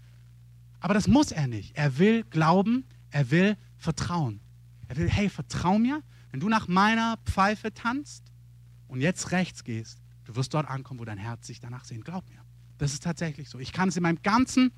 [0.79, 1.77] Aber das muss er nicht.
[1.77, 4.39] Er will glauben, er will vertrauen.
[4.87, 6.01] Er will, hey, vertrau mir,
[6.31, 8.23] wenn du nach meiner Pfeife tanzt
[8.87, 12.03] und jetzt rechts gehst, du wirst dort ankommen, wo dein Herz sich danach sehnt.
[12.03, 12.41] Glaub mir.
[12.79, 13.59] Das ist tatsächlich so.
[13.59, 14.71] Ich kann es in meinem ganzen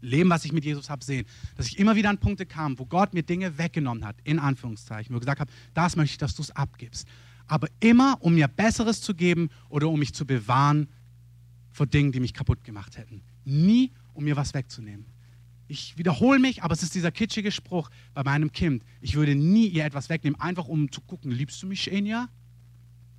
[0.00, 2.86] Leben, was ich mit Jesus habe, sehen, dass ich immer wieder an Punkte kam, wo
[2.86, 6.34] Gott mir Dinge weggenommen hat, in Anführungszeichen, wo ich gesagt habe, das möchte ich, dass
[6.34, 7.06] du es abgibst.
[7.50, 10.86] Aber immer, um mir Besseres zu geben oder um mich zu bewahren
[11.72, 13.22] vor Dingen, die mich kaputt gemacht hätten.
[13.44, 15.06] Nie, um mir was wegzunehmen.
[15.66, 18.84] Ich wiederhole mich, aber es ist dieser kitschige Spruch bei meinem Kind.
[19.00, 22.28] Ich würde nie ihr etwas wegnehmen, einfach um zu gucken, liebst du mich, Enya?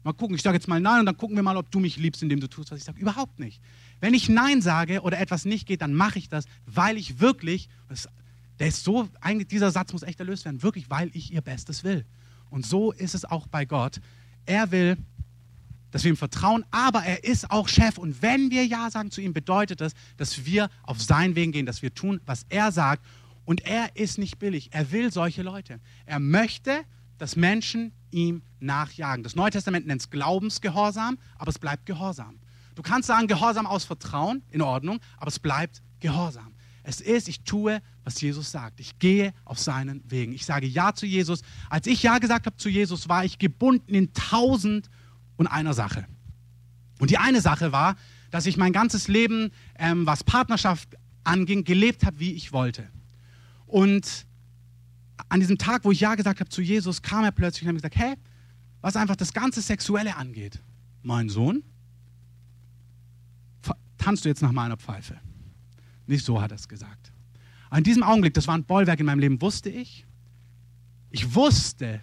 [0.04, 1.98] Mal gucken, ich sage jetzt mal nein und dann gucken wir mal, ob du mich
[1.98, 3.02] liebst, indem du tust, was ich sage.
[3.02, 3.62] Überhaupt nicht.
[4.00, 7.68] Wenn ich nein sage oder etwas nicht geht, dann mache ich das, weil ich wirklich,
[7.90, 8.08] das,
[8.60, 11.84] der ist so, eigentlich dieser Satz muss echt erlöst werden, wirklich, weil ich ihr Bestes
[11.84, 12.06] will.
[12.52, 14.02] Und so ist es auch bei Gott.
[14.46, 14.98] Er will,
[15.92, 17.98] dass wir ihm vertrauen, aber er ist auch Chef.
[17.98, 21.66] Und wenn wir Ja sagen zu ihm, bedeutet das, dass wir auf seinen Weg gehen,
[21.66, 23.06] dass wir tun, was er sagt.
[23.46, 24.70] Und er ist nicht billig.
[24.72, 25.80] Er will solche Leute.
[26.06, 26.84] Er möchte,
[27.18, 29.24] dass Menschen ihm nachjagen.
[29.24, 32.40] Das Neue Testament nennt es Glaubensgehorsam, aber es bleibt Gehorsam.
[32.76, 36.54] Du kannst sagen, Gehorsam aus Vertrauen, in Ordnung, aber es bleibt Gehorsam.
[36.84, 38.80] Es ist, ich tue, was Jesus sagt.
[38.80, 40.34] Ich gehe auf seinen Wegen.
[40.34, 41.42] Ich sage Ja zu Jesus.
[41.70, 44.90] Als ich Ja gesagt habe zu Jesus, war ich gebunden in tausend
[45.38, 46.08] und einer Sache.
[47.00, 47.96] Und die eine Sache war,
[48.32, 52.88] dass ich mein ganzes Leben, ähm, was Partnerschaft anging, gelebt habe, wie ich wollte.
[53.68, 54.26] Und
[55.30, 57.74] an diesem Tag, wo ich Ja gesagt habe zu Jesus, kam er plötzlich und hat
[57.74, 58.16] mir gesagt, hey,
[58.82, 60.60] was einfach das ganze Sexuelle angeht,
[61.04, 61.64] mein Sohn,
[63.98, 65.20] tanzt du jetzt nach meiner Pfeife.
[66.12, 67.14] Nicht so hat er es gesagt.
[67.70, 70.06] Aber in diesem Augenblick, das war ein Bollwerk in meinem Leben, wusste ich,
[71.10, 72.02] ich wusste,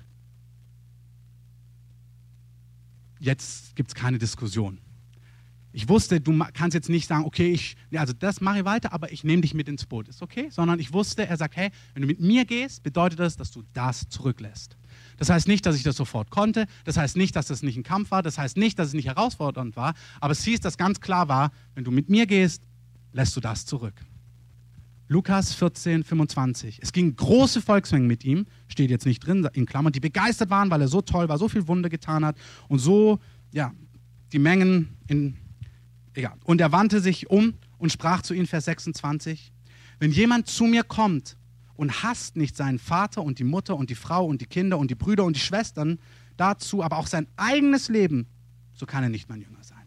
[3.21, 4.79] jetzt gibt es keine Diskussion.
[5.73, 9.13] Ich wusste, du kannst jetzt nicht sagen, okay, ich, also das mache ich weiter, aber
[9.13, 10.09] ich nehme dich mit ins Boot.
[10.09, 10.49] Ist okay?
[10.49, 13.63] Sondern ich wusste, er sagt, hey, wenn du mit mir gehst, bedeutet das, dass du
[13.75, 14.79] das zurücklässt.
[15.19, 16.67] Das heißt nicht, dass ich das sofort konnte.
[16.85, 18.23] Das heißt nicht, dass das nicht ein Kampf war.
[18.23, 19.93] Das heißt nicht, dass es nicht herausfordernd war.
[20.19, 22.63] Aber es hieß, dass ganz klar war, wenn du mit mir gehst,
[23.13, 23.95] lässt du das zurück.
[25.11, 26.81] Lukas 14, 25.
[26.83, 30.71] Es ging große Volksmengen mit ihm, steht jetzt nicht drin, in Klammern, die begeistert waren,
[30.71, 32.37] weil er so toll war, so viel Wunder getan hat
[32.69, 33.19] und so,
[33.53, 33.73] ja,
[34.33, 35.39] die Mengen in,
[36.13, 36.35] egal.
[36.45, 39.51] Und er wandte sich um und sprach zu ihnen, Vers 26,
[39.99, 41.39] wenn jemand zu mir kommt
[41.75, 44.91] und hasst nicht seinen Vater und die Mutter und die Frau und die Kinder und
[44.91, 45.99] die Brüder und die Schwestern
[46.37, 48.27] dazu, aber auch sein eigenes Leben,
[48.75, 49.78] so kann er nicht mein Jünger sein.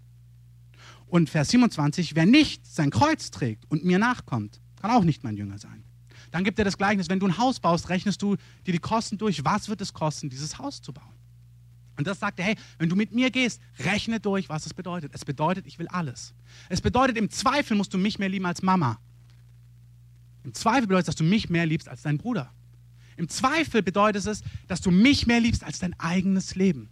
[1.12, 5.36] Und Vers 27, wer nicht sein Kreuz trägt und mir nachkommt, kann auch nicht mein
[5.36, 5.84] Jünger sein.
[6.32, 9.18] Dann gibt er das Gleichnis, wenn du ein Haus baust, rechnest du dir die Kosten
[9.18, 11.14] durch, was wird es kosten, dieses Haus zu bauen.
[11.98, 15.12] Und das sagt er, hey, wenn du mit mir gehst, rechne durch, was es bedeutet.
[15.14, 16.34] Es bedeutet, ich will alles.
[16.70, 18.98] Es bedeutet, im Zweifel musst du mich mehr lieben als Mama.
[20.46, 22.54] Im Zweifel bedeutet es, dass du mich mehr liebst als dein Bruder.
[23.18, 26.90] Im Zweifel bedeutet es, dass du mich mehr liebst als dein eigenes Leben.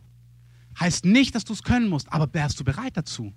[0.77, 3.33] Heißt nicht, dass du es können musst, aber wärst du bereit dazu?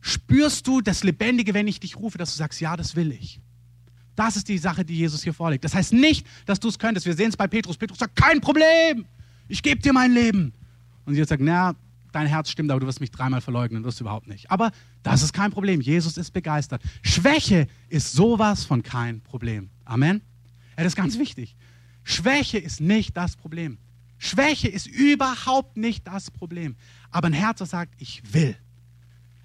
[0.00, 3.40] Spürst du das Lebendige, wenn ich dich rufe, dass du sagst, ja, das will ich?
[4.16, 5.64] Das ist die Sache, die Jesus hier vorlegt.
[5.64, 7.06] Das heißt nicht, dass du es könntest.
[7.06, 7.76] Wir sehen es bei Petrus.
[7.76, 9.06] Petrus sagt, kein Problem,
[9.48, 10.52] ich gebe dir mein Leben.
[11.04, 11.74] Und Jesus sagt, na,
[12.12, 14.50] dein Herz stimmt, aber du wirst mich dreimal verleugnen, das überhaupt nicht.
[14.50, 15.80] Aber das ist kein Problem.
[15.80, 16.82] Jesus ist begeistert.
[17.02, 19.70] Schwäche ist sowas von kein Problem.
[19.84, 20.22] Amen.
[20.76, 21.56] Ja, das ist ganz wichtig.
[22.02, 23.78] Schwäche ist nicht das Problem.
[24.18, 26.76] Schwäche ist überhaupt nicht das Problem.
[27.10, 28.56] Aber ein Herz, das sagt, ich will.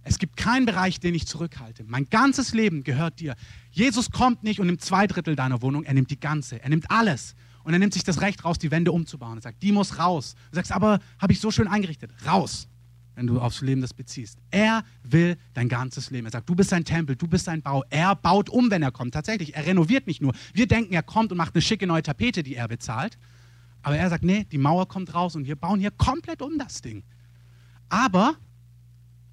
[0.07, 1.83] Es gibt keinen Bereich, den ich zurückhalte.
[1.87, 3.35] Mein ganzes Leben gehört dir.
[3.71, 6.61] Jesus kommt nicht und nimmt zwei Drittel deiner Wohnung, er nimmt die ganze.
[6.61, 7.35] Er nimmt alles.
[7.63, 9.39] Und er nimmt sich das Recht raus, die Wände umzubauen.
[9.39, 10.35] Er sagt, die muss raus.
[10.51, 12.11] Du sagst, aber habe ich so schön eingerichtet.
[12.23, 12.67] Raus,
[13.15, 14.37] wenn du aufs Leben das beziehst.
[14.51, 16.27] Er will dein ganzes Leben.
[16.27, 17.83] Er sagt, du bist sein Tempel, du bist sein Bau.
[17.89, 19.15] Er baut um, wenn er kommt.
[19.15, 20.35] Tatsächlich, er renoviert nicht nur.
[20.53, 23.17] Wir denken, er kommt und macht eine schicke neue Tapete, die er bezahlt.
[23.81, 26.83] Aber er sagt, nee, die Mauer kommt raus und wir bauen hier komplett um das
[26.83, 27.03] Ding.
[27.89, 28.35] Aber,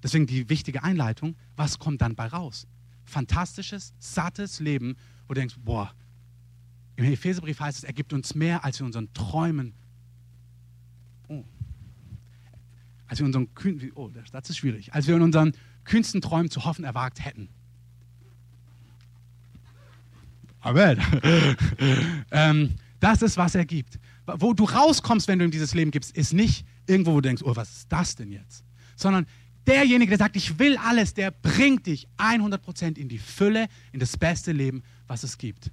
[0.03, 2.67] deswegen die wichtige Einleitung, was kommt dann bei raus?
[3.05, 4.95] Fantastisches, sattes Leben,
[5.27, 5.93] wo du denkst, boah,
[6.95, 9.73] im Epheserbrief heißt es, er gibt uns mehr, als wir unseren Träumen.
[11.27, 11.43] Oh.
[13.07, 14.93] Als wir unseren kühn, oh, das ist schwierig.
[14.93, 15.53] Als wir in unseren
[15.85, 17.49] kühnsten Träumen zu hoffen erwagt hätten.
[20.61, 21.01] Amen.
[22.31, 23.99] ähm, das ist, was er gibt.
[24.25, 27.43] wo du rauskommst, wenn du ihm dieses Leben gibst, ist nicht irgendwo, wo du denkst,
[27.43, 28.63] oh, was ist das denn jetzt?
[28.95, 29.25] Sondern
[29.67, 34.17] derjenige, der sagt, ich will alles, der bringt dich 100% in die Fülle, in das
[34.17, 35.71] beste Leben, was es gibt.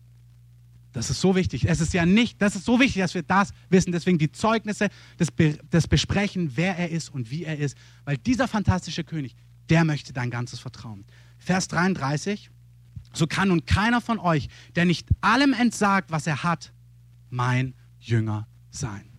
[0.92, 1.68] Das ist so wichtig.
[1.68, 3.92] Es ist ja nicht, das ist so wichtig, dass wir das wissen.
[3.92, 7.76] Deswegen die Zeugnisse, das, Be das Besprechen, wer er ist und wie er ist.
[8.04, 9.36] Weil dieser fantastische König,
[9.68, 11.04] der möchte dein ganzes Vertrauen.
[11.38, 12.50] Vers 33.
[13.12, 16.72] So kann nun keiner von euch, der nicht allem entsagt, was er hat,
[17.28, 19.09] mein Jünger sein.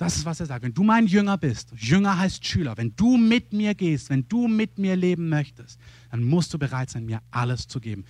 [0.00, 0.64] Das ist, was er sagt.
[0.64, 4.48] Wenn du mein Jünger bist, Jünger heißt Schüler, wenn du mit mir gehst, wenn du
[4.48, 5.78] mit mir leben möchtest,
[6.10, 8.06] dann musst du bereit sein, mir alles zu geben.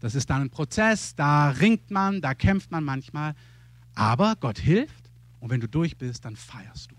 [0.00, 3.34] Das ist dann ein Prozess, da ringt man, da kämpft man manchmal,
[3.94, 6.94] aber Gott hilft und wenn du durch bist, dann feierst du.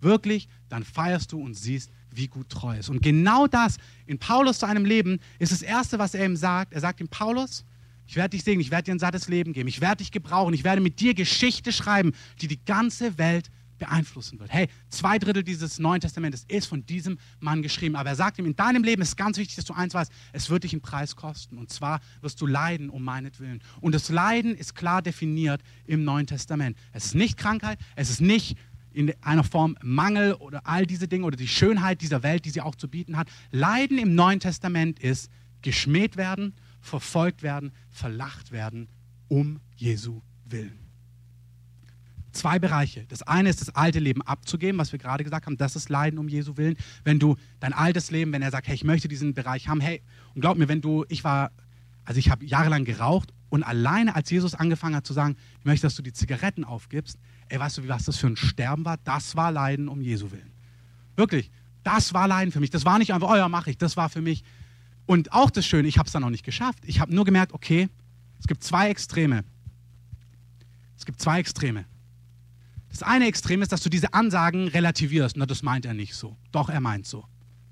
[0.00, 2.90] Wirklich, dann feierst du und siehst, wie gut treu ist.
[2.90, 6.72] Und genau das in Paulus zu einem Leben ist das Erste, was er ihm sagt.
[6.72, 7.64] Er sagt ihm, Paulus,
[8.06, 10.54] ich werde dich segnen, ich werde dir ein sattes Leben geben, ich werde dich gebrauchen,
[10.54, 14.52] ich werde mit dir Geschichte schreiben, die die ganze Welt beeinflussen wird.
[14.52, 17.96] Hey, zwei Drittel dieses Neuen Testamentes ist von diesem Mann geschrieben.
[17.96, 20.50] Aber er sagt ihm, in deinem Leben ist ganz wichtig, dass du eins weißt, es
[20.50, 21.58] wird dich einen Preis kosten.
[21.58, 23.62] Und zwar wirst du leiden um meinetwillen.
[23.80, 26.76] Und das Leiden ist klar definiert im Neuen Testament.
[26.92, 28.58] Es ist nicht Krankheit, es ist nicht
[28.92, 32.60] in einer Form Mangel oder all diese Dinge oder die Schönheit dieser Welt, die sie
[32.60, 33.28] auch zu bieten hat.
[33.50, 35.30] Leiden im Neuen Testament ist
[35.62, 38.88] geschmäht werden, verfolgt werden, verlacht werden
[39.28, 40.87] um Jesu Willen
[42.38, 43.04] zwei Bereiche.
[43.08, 46.18] Das eine ist das alte Leben abzugeben, was wir gerade gesagt haben, das ist Leiden
[46.18, 46.76] um Jesu Willen.
[47.04, 50.02] Wenn du dein altes Leben, wenn er sagt, hey, ich möchte diesen Bereich haben, hey,
[50.34, 51.50] und glaub mir, wenn du, ich war,
[52.04, 55.86] also ich habe jahrelang geraucht und alleine als Jesus angefangen hat zu sagen, ich möchte,
[55.86, 58.98] dass du die Zigaretten aufgibst, ey, weißt du, was das für ein Sterben war?
[59.04, 60.52] Das war Leiden um Jesu Willen.
[61.16, 61.50] Wirklich,
[61.82, 62.70] das war Leiden für mich.
[62.70, 64.44] Das war nicht einfach, oh ja, mache ich, das war für mich.
[65.06, 66.80] Und auch das Schöne, ich habe es dann noch nicht geschafft.
[66.84, 67.88] Ich habe nur gemerkt, okay,
[68.38, 69.44] es gibt zwei Extreme.
[70.96, 71.86] Es gibt zwei Extreme.
[72.98, 75.36] Das eine Extrem ist, dass du diese Ansagen relativierst.
[75.36, 76.36] Na, das meint er nicht so.
[76.50, 77.24] Doch, er meint so.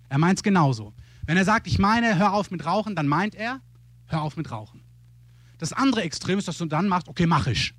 [0.09, 0.95] Er meint es genauso.
[1.25, 3.61] Wenn er sagt, ich meine, hör auf mit Rauchen, dann meint er,
[4.07, 4.83] hör auf mit Rauchen.
[5.59, 7.75] Das andere Extrem ist, dass du dann machst, okay, mach ich.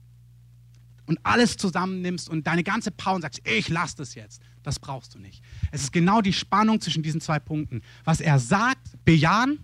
[1.06, 4.42] Und alles zusammennimmst und deine ganze Power und sagst, ich lass das jetzt.
[4.64, 5.42] Das brauchst du nicht.
[5.72, 7.82] Es ist genau die Spannung zwischen diesen zwei Punkten.
[8.04, 9.60] Was er sagt, bejahen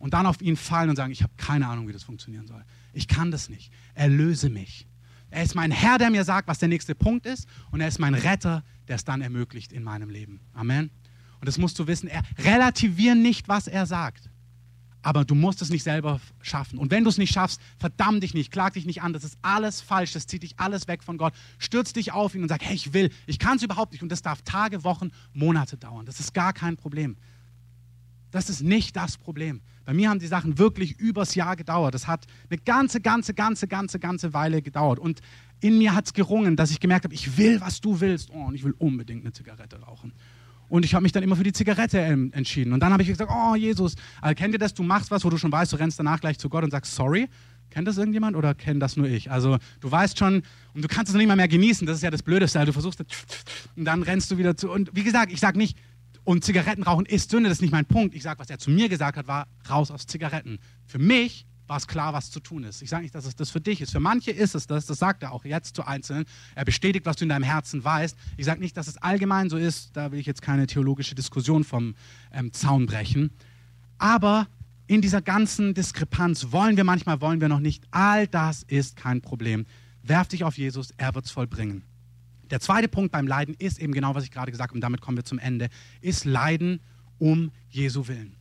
[0.00, 2.64] und dann auf ihn fallen und sagen, ich habe keine Ahnung, wie das funktionieren soll.
[2.92, 3.70] Ich kann das nicht.
[3.94, 4.88] Erlöse mich.
[5.32, 7.48] Er ist mein Herr, der mir sagt, was der nächste Punkt ist.
[7.70, 10.40] Und er ist mein Retter, der es dann ermöglicht in meinem Leben.
[10.52, 10.90] Amen.
[11.40, 12.06] Und das musst du wissen.
[12.06, 14.28] Er relativiert nicht, was er sagt.
[15.00, 16.78] Aber du musst es nicht selber schaffen.
[16.78, 19.14] Und wenn du es nicht schaffst, verdamm dich nicht, klag dich nicht an.
[19.14, 20.12] Das ist alles falsch.
[20.12, 21.32] Das zieht dich alles weg von Gott.
[21.58, 23.10] Stürz dich auf ihn und sag, hey, ich will.
[23.26, 24.02] Ich kann es überhaupt nicht.
[24.02, 26.04] Und das darf Tage, Wochen, Monate dauern.
[26.04, 27.16] Das ist gar kein Problem.
[28.30, 29.62] Das ist nicht das Problem.
[29.84, 31.94] Bei mir haben die Sachen wirklich übers Jahr gedauert.
[31.94, 34.98] Das hat eine ganze, ganze, ganze, ganze, ganze Weile gedauert.
[34.98, 35.20] Und
[35.60, 38.30] in mir hat es gerungen, dass ich gemerkt habe, ich will, was du willst.
[38.32, 40.12] Oh, und ich will unbedingt eine Zigarette rauchen.
[40.68, 42.72] Und ich habe mich dann immer für die Zigarette entschieden.
[42.72, 44.72] Und dann habe ich gesagt, oh Jesus, also, kennt ihr das?
[44.72, 46.94] Du machst was, wo du schon weißt, du rennst danach gleich zu Gott und sagst,
[46.94, 47.28] sorry.
[47.72, 49.30] Kennt das irgendjemand oder kennt das nur ich?
[49.30, 50.42] Also du weißt schon
[50.74, 51.86] und du kannst es nicht mal mehr genießen.
[51.86, 52.58] Das ist ja das Blödeste.
[52.58, 53.02] Also, du versuchst
[53.76, 54.70] und dann rennst du wieder zu.
[54.70, 55.78] Und wie gesagt, ich sage nicht,
[56.24, 58.14] und Zigaretten rauchen ist Sünde, das ist nicht mein Punkt.
[58.14, 60.58] Ich sage, was er zu mir gesagt hat, war raus aus Zigaretten.
[60.86, 62.82] Für mich war es klar, was zu tun ist.
[62.82, 63.92] Ich sage nicht, dass es das für dich ist.
[63.92, 66.26] Für manche ist es das, das sagt er auch jetzt zu Einzelnen.
[66.54, 68.16] Er bestätigt, was du in deinem Herzen weißt.
[68.36, 71.64] Ich sage nicht, dass es allgemein so ist, da will ich jetzt keine theologische Diskussion
[71.64, 71.94] vom
[72.32, 73.30] ähm, Zaun brechen.
[73.98, 74.48] Aber
[74.86, 77.84] in dieser ganzen Diskrepanz wollen wir manchmal, wollen wir noch nicht.
[77.90, 79.64] All das ist kein Problem.
[80.02, 81.84] Werf dich auf Jesus, er wird es vollbringen.
[82.52, 85.00] Der zweite Punkt beim Leiden ist eben genau, was ich gerade gesagt habe, und damit
[85.00, 85.70] kommen wir zum Ende,
[86.02, 86.80] ist Leiden
[87.18, 88.36] um Jesu Willen.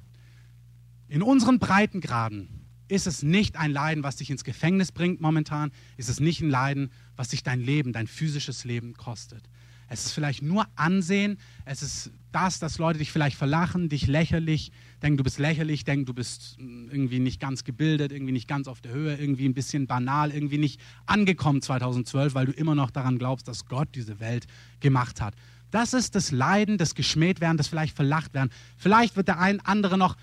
[1.07, 2.49] In unseren Breitengraden
[2.89, 6.49] ist es nicht ein Leiden, was dich ins Gefängnis bringt momentan, ist es nicht ein
[6.49, 9.49] Leiden, was dich dein Leben, dein physisches Leben kostet.
[9.87, 11.37] Es ist vielleicht nur Ansehen.
[11.63, 16.05] Es ist das, dass Leute dich vielleicht verlachen, dich lächerlich, denken, du bist lächerlich, denken,
[16.05, 19.53] du bist hm, irgendwie nicht ganz gebildet, irgendwie nicht ganz auf der Höhe, irgendwie ein
[19.53, 24.19] bisschen banal, irgendwie nicht angekommen 2012, weil du immer noch daran glaubst, dass Gott diese
[24.19, 24.45] Welt
[24.79, 25.33] gemacht hat.
[25.71, 28.49] Das ist das Leiden, das geschmäht werden, das vielleicht verlacht werden.
[28.77, 30.15] Vielleicht wird der ein andere noch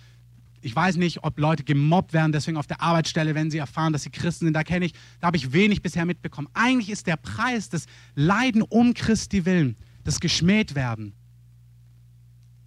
[0.61, 4.03] ich weiß nicht, ob Leute gemobbt werden, deswegen auf der Arbeitsstelle, wenn sie erfahren, dass
[4.03, 6.49] sie Christen sind, da kenne ich, da habe ich wenig bisher mitbekommen.
[6.53, 7.87] Eigentlich ist der Preis des
[8.17, 11.15] Leiden um Christi willen, das geschmäht werden,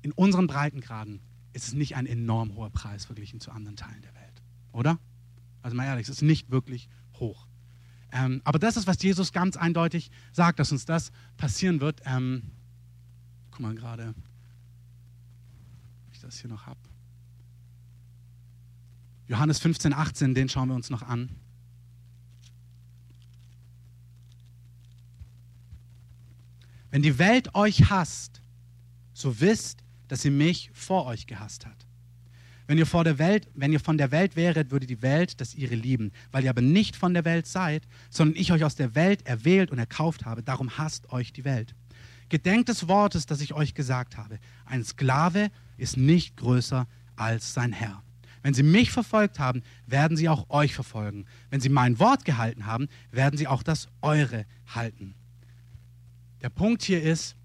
[0.04, 1.20] in unseren Breitengraden
[1.54, 4.42] ist es nicht ein enorm hoher Preis verglichen zu anderen Teilen der Welt,
[4.72, 5.00] oder?
[5.62, 7.48] Also mal ehrlich, es ist nicht wirklich hoch.
[8.12, 12.02] Ähm, aber das ist, was Jesus ganz eindeutig sagt, dass uns das passieren wird.
[12.06, 12.52] Ähm,
[13.52, 14.10] guck mal gerade,
[16.08, 16.80] ob ich das hier noch habe.
[19.28, 21.30] Johannes 15, 18, den schauen wir uns noch an.
[26.90, 28.42] Wenn die Welt euch hasst,
[29.14, 29.82] so wisst,
[30.12, 31.88] dass sie mich vor euch gehasst hat.
[32.68, 35.56] Wenn ihr, vor der Welt, wenn ihr von der Welt wäret, würde die Welt das
[35.56, 36.12] ihre lieben.
[36.34, 39.72] Weil ihr aber nicht von der Welt seid, sondern ich euch aus der Welt erwählt
[39.72, 41.76] und erkauft habe, darum hasst euch die Welt.
[42.28, 44.38] Gedenkt des Wortes, das ich euch gesagt habe.
[44.66, 48.04] Ein Sklave ist nicht größer als sein Herr.
[48.44, 51.26] Wenn sie mich verfolgt haben, werden sie auch euch verfolgen.
[51.52, 55.16] Wenn sie mein Wort gehalten haben, werden sie auch das eure halten.
[56.42, 57.38] Der Punkt hier ist,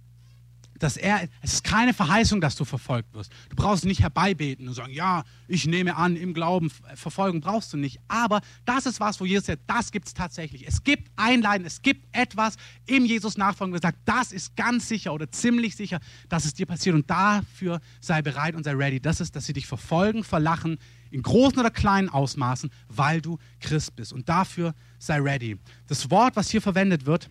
[0.78, 3.32] dass er, es ist keine Verheißung, dass du verfolgt wirst.
[3.48, 7.76] Du brauchst nicht herbeibeten und sagen, ja, ich nehme an, im Glauben, Verfolgung brauchst du
[7.76, 8.00] nicht.
[8.08, 10.66] Aber das ist was, wo Jesus sagt, das gibt es tatsächlich.
[10.66, 12.56] Es gibt Einleiden, es gibt etwas
[12.86, 16.66] im Jesus Nachfolgen, wo sagt, das ist ganz sicher oder ziemlich sicher, dass es dir
[16.66, 16.94] passiert.
[16.94, 19.00] Und dafür sei bereit und sei ready.
[19.00, 20.78] Das ist, dass sie dich verfolgen, verlachen,
[21.10, 24.12] in großen oder kleinen Ausmaßen, weil du Christ bist.
[24.12, 25.58] Und dafür sei ready.
[25.86, 27.30] Das Wort, was hier verwendet wird,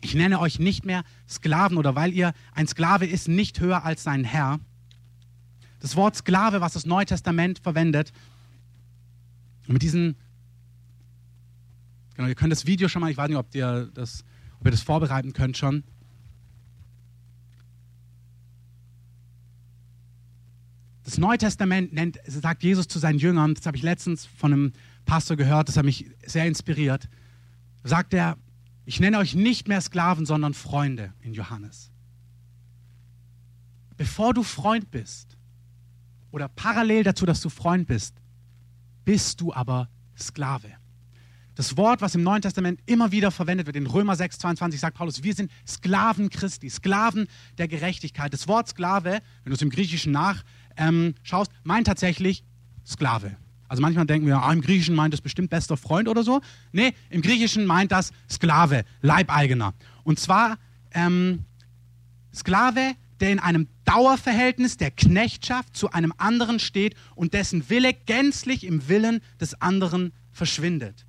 [0.00, 4.02] ich nenne euch nicht mehr Sklaven oder weil ihr ein Sklave ist nicht höher als
[4.02, 4.60] sein Herr.
[5.80, 8.12] Das Wort Sklave, was das Neue Testament verwendet,
[9.66, 10.16] mit diesen,
[12.14, 14.24] genau, ihr könnt das Video schon mal, ich weiß nicht, ob ihr das,
[14.60, 15.82] ob ihr das vorbereiten könnt schon.
[21.04, 24.72] Das Neue Testament nennt, sagt Jesus zu seinen Jüngern, das habe ich letztens von einem
[25.04, 27.08] Pastor gehört, das hat mich sehr inspiriert,
[27.84, 28.36] sagt er,
[28.86, 31.90] ich nenne euch nicht mehr Sklaven, sondern Freunde in Johannes.
[33.96, 35.36] Bevor du Freund bist
[36.30, 38.14] oder parallel dazu, dass du Freund bist,
[39.04, 40.70] bist du aber Sklave.
[41.56, 44.96] Das Wort, was im Neuen Testament immer wieder verwendet wird, in Römer 6, 22 sagt
[44.96, 47.26] Paulus, wir sind Sklaven Christi, Sklaven
[47.56, 48.32] der Gerechtigkeit.
[48.32, 52.44] Das Wort Sklave, wenn du es im Griechischen nachschaust, ähm, meint tatsächlich
[52.86, 53.36] Sklave.
[53.68, 56.40] Also manchmal denken wir, ah, im Griechischen meint es bestimmt bester Freund oder so.
[56.72, 59.74] Nee, im Griechischen meint das Sklave, Leibeigener.
[60.04, 60.58] Und zwar
[60.92, 61.44] ähm,
[62.34, 68.64] Sklave, der in einem Dauerverhältnis der Knechtschaft zu einem anderen steht und dessen Wille gänzlich
[68.64, 71.05] im Willen des anderen verschwindet.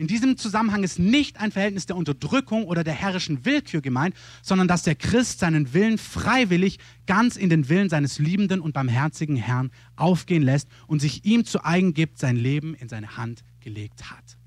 [0.00, 4.66] In diesem Zusammenhang ist nicht ein Verhältnis der Unterdrückung oder der herrischen Willkür gemeint, sondern
[4.66, 9.70] dass der Christ seinen Willen freiwillig ganz in den Willen seines liebenden und barmherzigen Herrn
[9.96, 14.39] aufgehen lässt und sich ihm zu eigen gibt, sein Leben in seine Hand gelegt hat.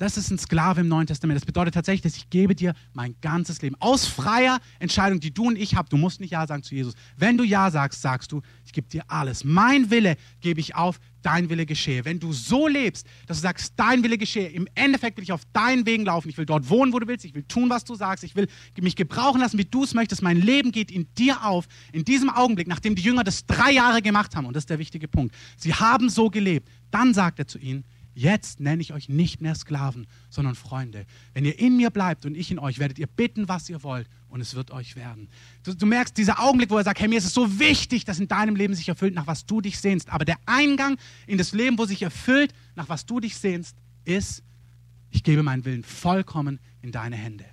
[0.00, 1.36] Das ist ein Sklave im Neuen Testament.
[1.36, 3.76] Das bedeutet tatsächlich, dass ich gebe dir mein ganzes Leben.
[3.80, 5.90] Aus freier Entscheidung, die du und ich haben.
[5.90, 6.94] Du musst nicht Ja sagen zu Jesus.
[7.18, 9.44] Wenn du Ja sagst, sagst du, ich gebe dir alles.
[9.44, 12.06] Mein Wille gebe ich auf, dein Wille geschehe.
[12.06, 15.42] Wenn du so lebst, dass du sagst, dein Wille geschehe, im Endeffekt will ich auf
[15.52, 16.30] deinen Wegen laufen.
[16.30, 17.26] Ich will dort wohnen, wo du willst.
[17.26, 18.24] Ich will tun, was du sagst.
[18.24, 18.48] Ich will
[18.80, 20.22] mich gebrauchen lassen, wie du es möchtest.
[20.22, 21.66] Mein Leben geht in dir auf.
[21.92, 24.78] In diesem Augenblick, nachdem die Jünger das drei Jahre gemacht haben, und das ist der
[24.78, 27.84] wichtige Punkt, sie haben so gelebt, dann sagt er zu ihnen,
[28.14, 31.06] Jetzt nenne ich euch nicht mehr Sklaven, sondern Freunde.
[31.32, 34.08] Wenn ihr in mir bleibt und ich in euch, werdet ihr bitten, was ihr wollt
[34.28, 35.28] und es wird euch werden.
[35.62, 38.18] Du, du, merkst dieser Augenblick, wo er sagt, hey, mir ist es so wichtig, dass
[38.18, 40.10] in deinem Leben sich erfüllt, nach was du dich sehnst.
[40.10, 40.96] Aber der Eingang
[41.26, 44.42] in das Leben, wo sich erfüllt, nach was du dich sehnst, ist,
[45.10, 47.44] ich gebe meinen Willen vollkommen in deine Hände.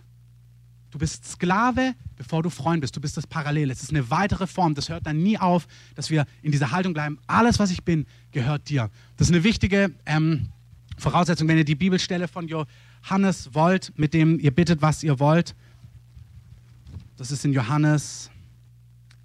[0.97, 2.95] Du bist Sklave, bevor du Freund bist.
[2.95, 3.69] Du bist das Parallel.
[3.69, 4.73] Es ist eine weitere Form.
[4.73, 7.19] Das hört dann nie auf, dass wir in dieser Haltung bleiben.
[7.27, 8.89] Alles, was ich bin, gehört dir.
[9.15, 10.49] Das ist eine wichtige ähm,
[10.97, 15.55] Voraussetzung, wenn ihr die Bibelstelle von Johannes wollt, mit dem ihr bittet, was ihr wollt.
[17.15, 18.31] Das ist in Johannes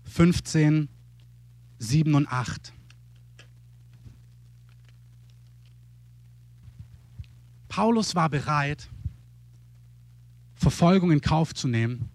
[0.05, 0.91] 15,
[1.79, 2.75] 7 und 8.
[7.71, 8.91] Paulus war bereit,
[10.63, 12.09] Verfolgung in Kauf zu nehmen.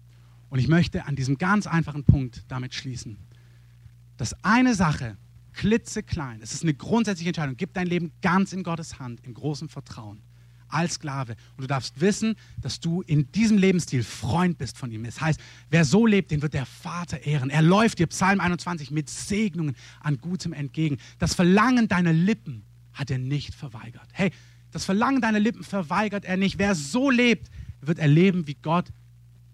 [0.48, 3.18] Und ich möchte an diesem ganz einfachen Punkt damit schließen,
[4.16, 5.16] dass eine Sache,
[5.52, 9.68] klitzeklein, es ist eine grundsätzliche Entscheidung, gib dein Leben ganz in Gottes Hand, in großem
[9.68, 10.22] Vertrauen,
[10.68, 11.36] als Sklave.
[11.56, 15.04] Und du darfst wissen, dass du in diesem Lebensstil Freund bist von ihm.
[15.04, 17.50] Das heißt, wer so lebt, den wird der Vater ehren.
[17.50, 20.96] Er läuft dir, Psalm 21, mit Segnungen an Gutem entgegen.
[21.18, 24.08] Das Verlangen deiner Lippen hat er nicht verweigert.
[24.12, 24.30] Hey,
[24.70, 26.58] das Verlangen deiner Lippen verweigert er nicht.
[26.58, 27.50] Wer so lebt,
[27.80, 28.86] wird erleben, wie Gott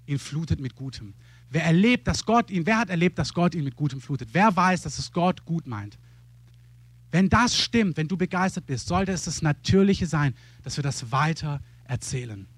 [0.06, 1.14] ihn flutet mit Gutem.
[1.50, 4.30] Wer erlebt, dass Gott ihn, wer hat erlebt, dass Gott ihn mit Gutem flutet?
[4.32, 5.98] Wer weiß, dass es Gott gut meint?
[7.10, 11.12] Wenn das stimmt, wenn du begeistert bist, sollte es das Natürliche sein, dass wir das
[11.12, 12.48] weiter erzählen.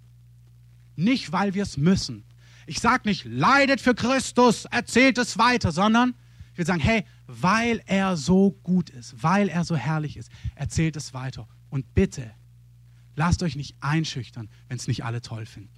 [0.97, 2.25] Nicht, weil wir es müssen.
[2.67, 6.15] Ich sage nicht, leidet für Christus, erzählt es weiter, sondern
[6.53, 10.97] ich will sagen, hey, weil er so gut ist, weil er so herrlich ist, erzählt
[10.97, 11.47] es weiter.
[11.69, 12.31] Und bitte,
[13.17, 15.71] Lasst euch nicht einschüchtern, wenn es nicht alle toll finden.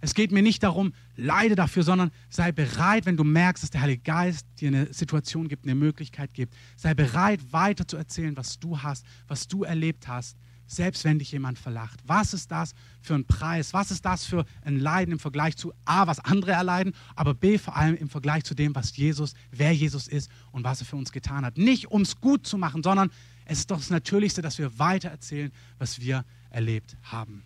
[0.00, 3.82] Es geht mir nicht darum, leide dafür, sondern sei bereit, wenn du merkst, dass der
[3.82, 6.54] Heilige Geist dir eine Situation gibt, eine Möglichkeit gibt.
[6.76, 10.36] Sei bereit, weiter zu erzählen, was du hast, was du erlebt hast.
[10.72, 12.00] selbst wenn dich jemand verlacht?
[12.06, 13.72] Was ist das für ein Preis?
[13.74, 17.58] Was ist das für ein Leiden im Vergleich zu A, was andere erleiden, aber B,
[17.58, 20.96] vor allem im Vergleich zu dem, was Jesus, wer Jesus ist und was er für
[20.96, 21.58] uns getan hat?
[21.58, 23.10] Nicht um es gut zu machen, sondern
[23.44, 27.44] es ist doch das Natürlichste, dass wir weiter erzählen, was wir erlebt haben.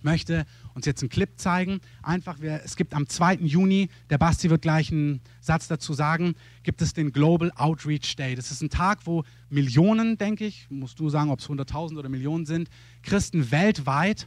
[0.00, 1.80] Ich möchte uns jetzt einen Clip zeigen.
[2.02, 3.34] Einfach, es gibt am 2.
[3.34, 8.34] Juni, der Basti wird gleich einen Satz dazu sagen, gibt es den Global Outreach Day.
[8.34, 12.08] Das ist ein Tag, wo Millionen, denke ich, musst du sagen, ob es 100.000 oder
[12.08, 12.70] Millionen sind,
[13.02, 14.26] Christen weltweit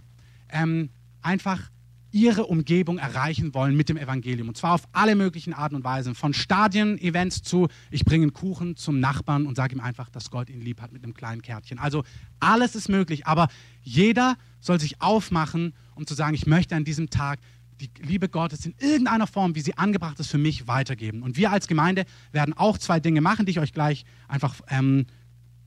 [0.50, 0.92] ähm,
[1.24, 1.72] einfach
[2.14, 4.48] ihre Umgebung erreichen wollen mit dem Evangelium.
[4.48, 6.14] Und zwar auf alle möglichen Arten und Weisen.
[6.14, 10.50] Von Stadien-Events zu, ich bringe einen Kuchen zum Nachbarn und sage ihm einfach, dass Gott
[10.50, 11.80] ihn lieb hat mit einem kleinen Kärtchen.
[11.80, 12.04] Also
[12.40, 13.48] alles ist möglich, aber
[13.82, 17.40] jeder soll sich aufmachen, um zu sagen, ich möchte an diesem Tag
[17.82, 21.24] die Liebe Gottes in irgendeiner Form, wie sie angebracht ist, für mich weitergeben.
[21.24, 25.08] Und wir als Gemeinde werden auch zwei Dinge machen, die ich euch gleich einfach ähm,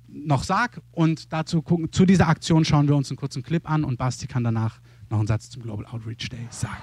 [0.06, 0.80] noch sage.
[0.92, 4.28] Und dazu gucken, zu dieser Aktion schauen wir uns einen kurzen Clip an und Basti
[4.28, 4.80] kann danach
[5.10, 6.76] noch einen Satz zum Global Outreach Day sagen.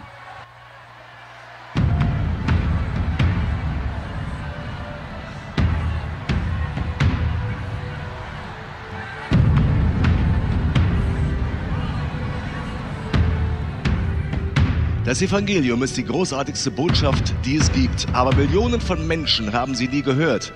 [15.05, 19.89] Das Evangelium ist die großartigste Botschaft, die es gibt, aber Millionen von Menschen haben sie
[19.89, 20.53] nie gehört.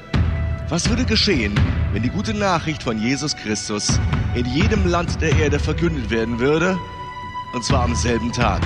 [0.69, 1.53] Was würde geschehen,
[1.91, 3.99] wenn die gute Nachricht von Jesus Christus
[4.35, 6.77] in jedem Land der Erde verkündet werden würde
[7.53, 8.61] und zwar am selben Tag.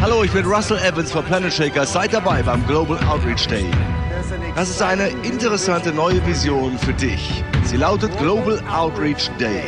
[0.00, 1.84] Hallo, ich bin Russell Evans von Planet Shaker.
[1.84, 3.66] Seid dabei beim Global Outreach Day.
[4.54, 7.44] Das ist eine interessante neue Vision für dich.
[7.64, 9.64] Sie lautet Global Outreach Day,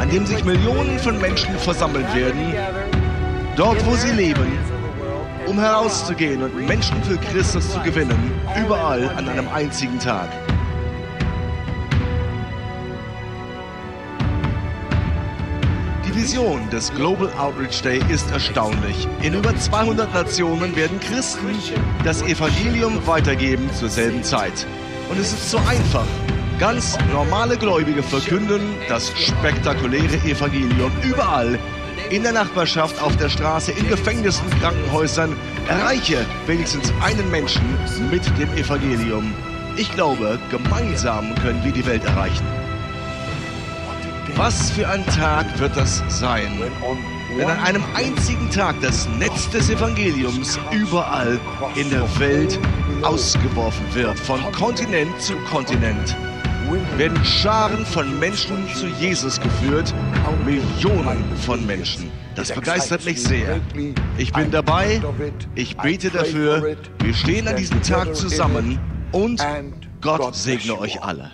[0.00, 2.54] an dem sich Millionen von Menschen versammeln werden,
[3.56, 4.69] dort wo sie leben
[5.60, 8.32] herauszugehen und Menschen für Christus zu gewinnen,
[8.64, 10.28] überall an einem einzigen Tag.
[16.06, 19.06] Die Vision des Global Outreach Day ist erstaunlich.
[19.22, 21.54] In über 200 Nationen werden Christen
[22.04, 24.66] das Evangelium weitergeben zur selben Zeit.
[25.10, 26.06] Und es ist so einfach.
[26.58, 31.58] Ganz normale Gläubige verkünden das spektakuläre Evangelium überall
[32.10, 35.36] in der Nachbarschaft, auf der Straße, in Gefängnissen, Krankenhäusern.
[35.68, 37.62] Erreiche wenigstens einen Menschen
[38.10, 39.32] mit dem Evangelium.
[39.76, 42.44] Ich glaube, gemeinsam können wir die Welt erreichen.
[44.36, 46.50] Was für ein Tag wird das sein,
[47.36, 51.38] wenn an einem einzigen Tag das Netz des Evangeliums überall
[51.76, 52.58] in der Welt
[53.02, 56.16] ausgeworfen wird, von Kontinent zu Kontinent
[56.96, 59.92] werden Scharen von Menschen zu Jesus geführt,
[60.44, 62.10] Millionen von Menschen.
[62.34, 63.60] Das begeistert mich sehr.
[64.18, 65.02] Ich bin dabei,
[65.54, 68.78] ich bete dafür, wir stehen an diesem Tag zusammen
[69.12, 69.44] und
[70.00, 71.32] Gott segne euch alle.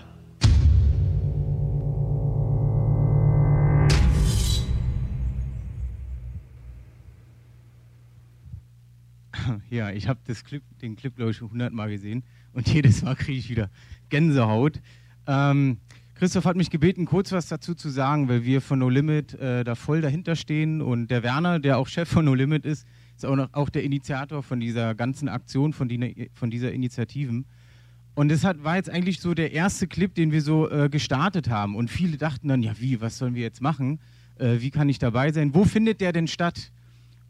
[9.70, 13.38] Ja, ich habe Clip, den Clip, glaube ich, schon hundertmal gesehen und jedes Mal kriege
[13.38, 13.70] ich wieder
[14.08, 14.80] Gänsehaut.
[15.26, 15.78] Ähm,
[16.14, 19.64] Christoph hat mich gebeten, kurz was dazu zu sagen, weil wir von No Limit äh,
[19.64, 23.26] da voll dahinter stehen und der Werner, der auch Chef von No Limit ist, ist
[23.26, 27.44] auch, noch, auch der Initiator von dieser ganzen Aktion, von, die, von dieser Initiativen.
[28.14, 31.50] Und das hat, war jetzt eigentlich so der erste Clip, den wir so äh, gestartet
[31.50, 31.76] haben.
[31.76, 34.00] Und viele dachten dann, ja wie, was sollen wir jetzt machen?
[34.38, 35.54] Äh, wie kann ich dabei sein?
[35.54, 36.72] Wo findet der denn statt?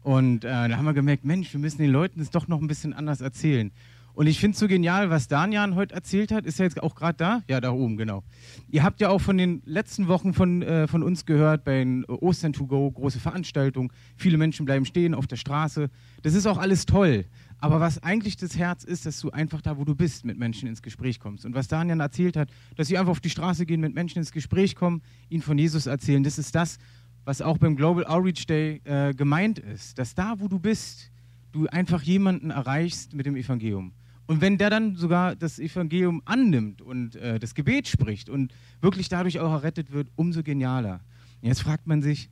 [0.01, 2.67] Und äh, da haben wir gemerkt, Mensch, wir müssen den Leuten das doch noch ein
[2.67, 3.71] bisschen anders erzählen.
[4.17, 6.47] Und ich finde es so genial, was Danian heute erzählt hat.
[6.47, 7.43] Ist er jetzt auch gerade da?
[7.47, 8.23] Ja, da oben, genau.
[8.67, 12.03] Ihr habt ja auch von den letzten Wochen von, äh, von uns gehört, bei den
[12.05, 13.93] Ostern to go, große Veranstaltung.
[14.15, 15.91] Viele Menschen bleiben stehen auf der Straße.
[16.23, 17.25] Das ist auch alles toll.
[17.59, 20.67] Aber was eigentlich das Herz ist, dass du einfach da, wo du bist, mit Menschen
[20.67, 21.45] ins Gespräch kommst.
[21.45, 24.31] Und was Daniel erzählt hat, dass sie einfach auf die Straße gehen, mit Menschen ins
[24.31, 26.79] Gespräch kommen, ihnen von Jesus erzählen, das ist das,
[27.23, 29.99] was auch beim Global Outreach Day äh, gemeint ist.
[29.99, 31.11] Dass da, wo du bist,
[31.51, 33.93] du einfach jemanden erreichst mit dem Evangelium.
[34.27, 39.07] Und wenn der dann sogar das Evangelium annimmt und äh, das Gebet spricht und wirklich
[39.07, 40.99] dadurch auch errettet wird, umso genialer.
[41.41, 42.29] Jetzt fragt man sich,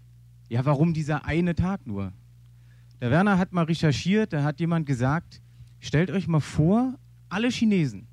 [0.49, 2.11] ja, warum dieser eine Tag nur?
[2.99, 5.41] Der Werner hat mal recherchiert, da hat jemand gesagt,
[5.79, 6.95] stellt euch mal vor,
[7.29, 8.07] alle Chinesen,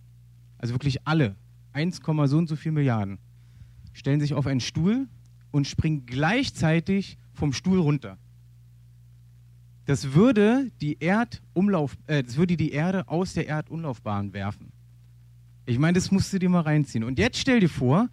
[0.58, 1.34] also wirklich alle,
[1.72, 3.18] 1, so und so viel Milliarden,
[3.92, 5.08] stellen sich auf einen Stuhl
[5.50, 8.16] und springen gleichzeitig vom Stuhl runter
[9.92, 14.72] das würde die Erdumlauf, äh, das würde die Erde aus der Erdumlaufbahn werfen.
[15.66, 17.04] Ich meine, das musst du dir mal reinziehen.
[17.04, 18.08] Und jetzt stell dir vor,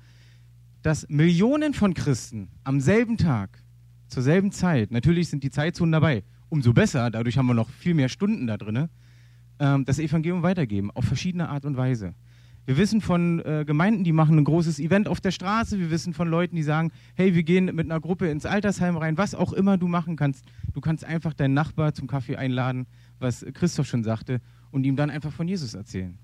[0.82, 3.64] dass Millionen von Christen am selben Tag,
[4.10, 7.94] zur selben Zeit, natürlich sind die Zeitzonen dabei, umso besser, dadurch haben wir noch viel
[7.94, 8.90] mehr Stunden da drin,
[9.60, 12.14] ähm, das Evangelium weitergeben, auf verschiedene Art und Weise.
[12.66, 15.80] Wir wissen von äh, Gemeinden, die machen ein großes Event auf der Straße.
[15.80, 19.18] Wir wissen von Leuten, die sagen, hey, wir gehen mit einer Gruppe ins Altersheim rein.
[19.18, 20.46] Was auch immer du machen kannst.
[20.74, 22.86] Du kannst einfach deinen Nachbar zum Kaffee einladen,
[23.20, 24.40] was Christoph schon sagte,
[24.72, 26.20] und ihm dann einfach von Jesus erzählen.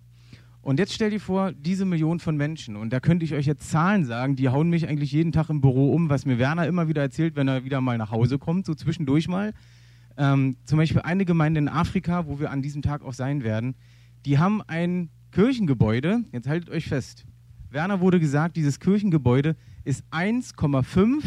[0.61, 3.69] Und jetzt stell dir vor, diese Million von Menschen, und da könnte ich euch jetzt
[3.69, 6.87] Zahlen sagen, die hauen mich eigentlich jeden Tag im Büro um, was mir Werner immer
[6.87, 9.53] wieder erzählt, wenn er wieder mal nach Hause kommt, so zwischendurch mal.
[10.17, 13.75] Ähm, zum Beispiel eine Gemeinde in Afrika, wo wir an diesem Tag auch sein werden,
[14.25, 17.25] die haben ein Kirchengebäude, jetzt haltet euch fest.
[17.69, 21.25] Werner wurde gesagt, dieses Kirchengebäude ist 1,5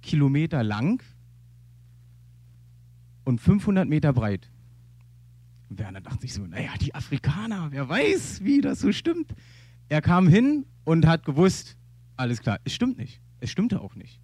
[0.00, 1.02] Kilometer lang
[3.24, 4.48] und 500 Meter breit.
[5.70, 9.34] Werner dachte sich so, naja, die Afrikaner, wer weiß, wie das so stimmt.
[9.88, 11.76] Er kam hin und hat gewusst,
[12.16, 13.20] alles klar, es stimmt nicht.
[13.40, 14.20] Es stimmte auch nicht.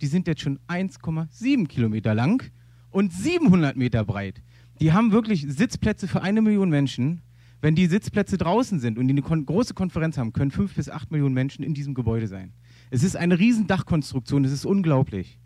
[0.00, 2.50] Die sind jetzt schon 1,7 Kilometer lang
[2.90, 4.42] und 700 Meter breit.
[4.80, 7.22] Die haben wirklich Sitzplätze für eine Million Menschen
[7.64, 10.90] wenn die Sitzplätze draußen sind und die eine kon große Konferenz haben, können fünf bis
[10.90, 12.52] acht Millionen Menschen in diesem Gebäude sein.
[12.90, 15.38] Es ist eine riesen Dachkonstruktion, es ist unglaublich.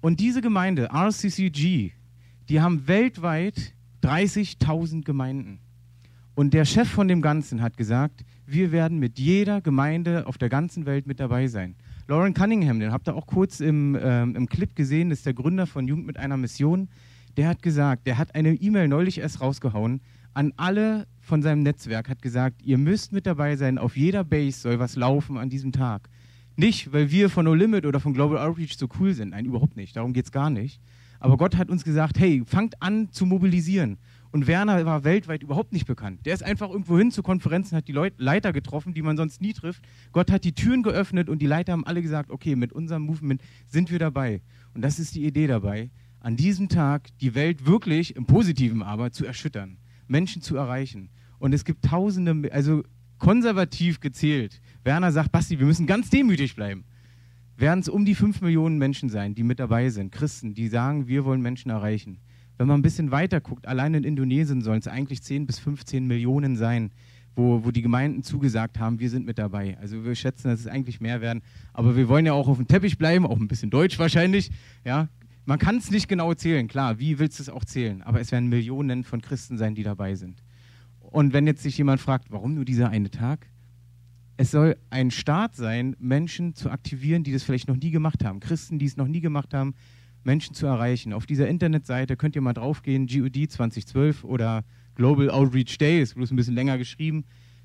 [0.00, 1.92] Und diese Gemeinde, RCCG,
[2.48, 5.60] die haben weltweit 30.000 Gemeinden.
[6.34, 10.48] Und der Chef von dem Ganzen hat gesagt, wir werden mit jeder Gemeinde auf der
[10.48, 11.74] ganzen Welt mit dabei sein.
[12.08, 15.66] Lauren Cunningham, den habt ihr auch kurz im, ähm, im Clip gesehen, ist der Gründer
[15.66, 16.88] von Jugend mit einer Mission.
[17.36, 20.00] Der hat gesagt, der hat eine E-Mail neulich erst rausgehauen
[20.34, 24.60] an alle von seinem Netzwerk, hat gesagt, ihr müsst mit dabei sein, auf jeder Base
[24.60, 26.08] soll was laufen an diesem Tag.
[26.56, 29.76] Nicht, weil wir von No Limit oder von Global Outreach so cool sind, nein, überhaupt
[29.76, 30.80] nicht, darum geht es gar nicht.
[31.20, 33.98] Aber Gott hat uns gesagt, hey, fangt an zu mobilisieren.
[34.32, 36.24] Und Werner war weltweit überhaupt nicht bekannt.
[36.24, 39.40] Der ist einfach irgendwo hin zu Konferenzen, hat die Leut Leiter getroffen, die man sonst
[39.40, 39.82] nie trifft.
[40.12, 43.42] Gott hat die Türen geöffnet und die Leiter haben alle gesagt, okay, mit unserem Movement
[43.66, 44.40] sind wir dabei.
[44.72, 49.10] Und das ist die Idee dabei, an diesem Tag die Welt wirklich, im Positiven aber,
[49.10, 49.78] zu erschüttern.
[50.10, 51.08] Menschen zu erreichen.
[51.38, 52.82] Und es gibt Tausende, also
[53.18, 54.60] konservativ gezählt.
[54.84, 56.84] Werner sagt, Basti, wir müssen ganz demütig bleiben.
[57.56, 61.06] Werden es um die fünf Millionen Menschen sein, die mit dabei sind, Christen, die sagen,
[61.06, 62.18] wir wollen Menschen erreichen.
[62.56, 66.06] Wenn man ein bisschen weiter guckt, allein in Indonesien sollen es eigentlich 10 bis 15
[66.06, 66.90] Millionen sein,
[67.36, 69.78] wo, wo die Gemeinden zugesagt haben, wir sind mit dabei.
[69.78, 71.42] Also wir schätzen, dass es eigentlich mehr werden.
[71.72, 74.50] Aber wir wollen ja auch auf dem Teppich bleiben, auch ein bisschen deutsch wahrscheinlich.
[74.84, 75.08] Ja,
[75.50, 78.02] man kann es nicht genau zählen, klar, wie willst du es auch zählen?
[78.02, 80.44] Aber es werden Millionen von Christen sein, die dabei sind.
[81.00, 83.48] Und wenn jetzt sich jemand fragt, warum nur dieser eine Tag?
[84.36, 88.38] Es soll ein Start sein, Menschen zu aktivieren, die das vielleicht noch nie gemacht haben.
[88.38, 89.74] Christen, die es noch nie gemacht haben,
[90.22, 91.12] Menschen zu erreichen.
[91.12, 94.62] Auf dieser Internetseite könnt ihr mal draufgehen, GOD 2012 oder
[94.94, 97.24] Global Outreach Day, ist bloß ein bisschen länger geschrieben.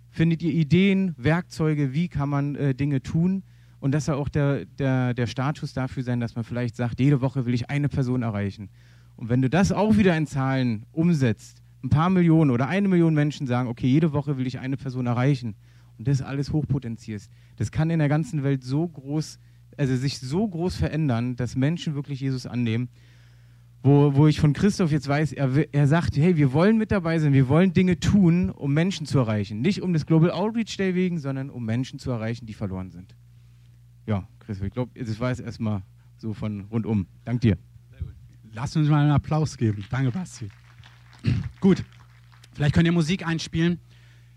[0.09, 3.43] Findet ihr Ideen, Werkzeuge, wie kann man äh, Dinge tun?
[3.79, 7.21] Und das soll auch der, der, der Status dafür sein, dass man vielleicht sagt, jede
[7.21, 8.69] Woche will ich eine Person erreichen.
[9.15, 13.13] Und wenn du das auch wieder in Zahlen umsetzt, ein paar Millionen oder eine Million
[13.13, 15.55] Menschen sagen, okay, jede Woche will ich eine Person erreichen
[15.97, 19.39] und das alles hochpotenzierst, das kann in der ganzen Welt so groß,
[19.77, 22.89] also sich so groß verändern, dass Menschen wirklich Jesus annehmen.
[23.83, 27.19] Wo, wo ich von Christoph jetzt weiß, er, er sagt, hey, wir wollen mit dabei
[27.19, 29.61] sein, wir wollen Dinge tun, um Menschen zu erreichen.
[29.61, 33.15] Nicht um das Global Outreach Day wegen, sondern um Menschen zu erreichen, die verloren sind.
[34.05, 35.81] Ja, Christoph, ich glaube, das war es erstmal
[36.17, 37.07] so von rundum.
[37.23, 37.57] Dank dir.
[38.53, 39.83] Lass uns mal einen Applaus geben.
[39.89, 40.49] Danke, Basti.
[41.59, 41.83] Gut,
[42.53, 43.79] vielleicht könnt ihr Musik einspielen.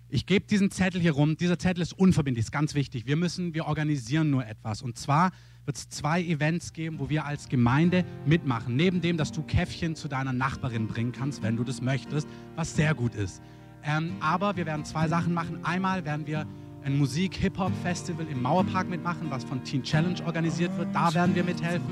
[0.08, 1.36] Ich gebe diesen Zettel hier rum.
[1.36, 3.06] Dieser Zettel ist unverbindlich, ist ganz wichtig.
[3.06, 4.80] Wir müssen, wir organisieren nur etwas.
[4.80, 5.32] Und zwar
[5.66, 8.74] wird es zwei Events geben, wo wir als Gemeinde mitmachen.
[8.74, 12.74] Neben dem, dass du Käffchen zu deiner Nachbarin bringen kannst, wenn du das möchtest, was
[12.74, 13.42] sehr gut ist.
[13.84, 15.62] Ähm, aber wir werden zwei Sachen machen.
[15.64, 16.46] Einmal werden wir
[16.88, 20.88] ein Musik-Hip-Hop-Festival im Mauerpark mitmachen, was von Teen Challenge organisiert wird.
[20.94, 21.86] Da werden wir mithelfen.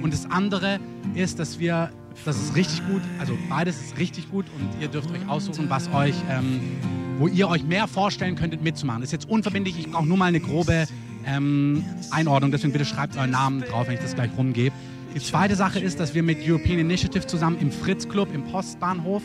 [0.00, 0.78] Und das andere
[1.14, 1.90] ist, dass wir
[2.24, 3.02] das ist richtig gut.
[3.18, 6.60] Also beides ist richtig gut und ihr dürft euch aussuchen, was euch, ähm,
[7.18, 9.02] wo ihr euch mehr vorstellen könntet mitzumachen.
[9.02, 9.78] Das ist jetzt unverbindlich.
[9.78, 10.86] Ich brauche nur mal eine grobe
[11.26, 12.50] ähm, Einordnung.
[12.50, 14.74] Deswegen bitte schreibt euren Namen drauf, wenn ich das gleich rumgebe.
[15.14, 19.22] Die zweite Sache ist, dass wir mit European Initiative zusammen im Fritz Club im Postbahnhof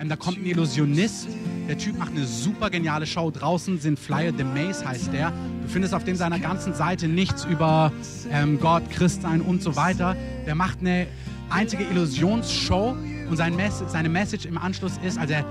[0.00, 1.28] ähm, da kommt ein Illusionist.
[1.68, 3.30] Der Typ macht eine super geniale Show.
[3.30, 5.32] Draußen sind Flyer, The Maze heißt der.
[5.62, 7.92] Du findest auf dem seiner ganzen Seite nichts über
[8.30, 10.16] ähm, Gott, Christsein und so weiter.
[10.46, 11.06] Der macht eine
[11.50, 12.96] einzige Illusionsshow
[13.28, 15.44] und sein Mess seine Message im Anschluss ist, also er,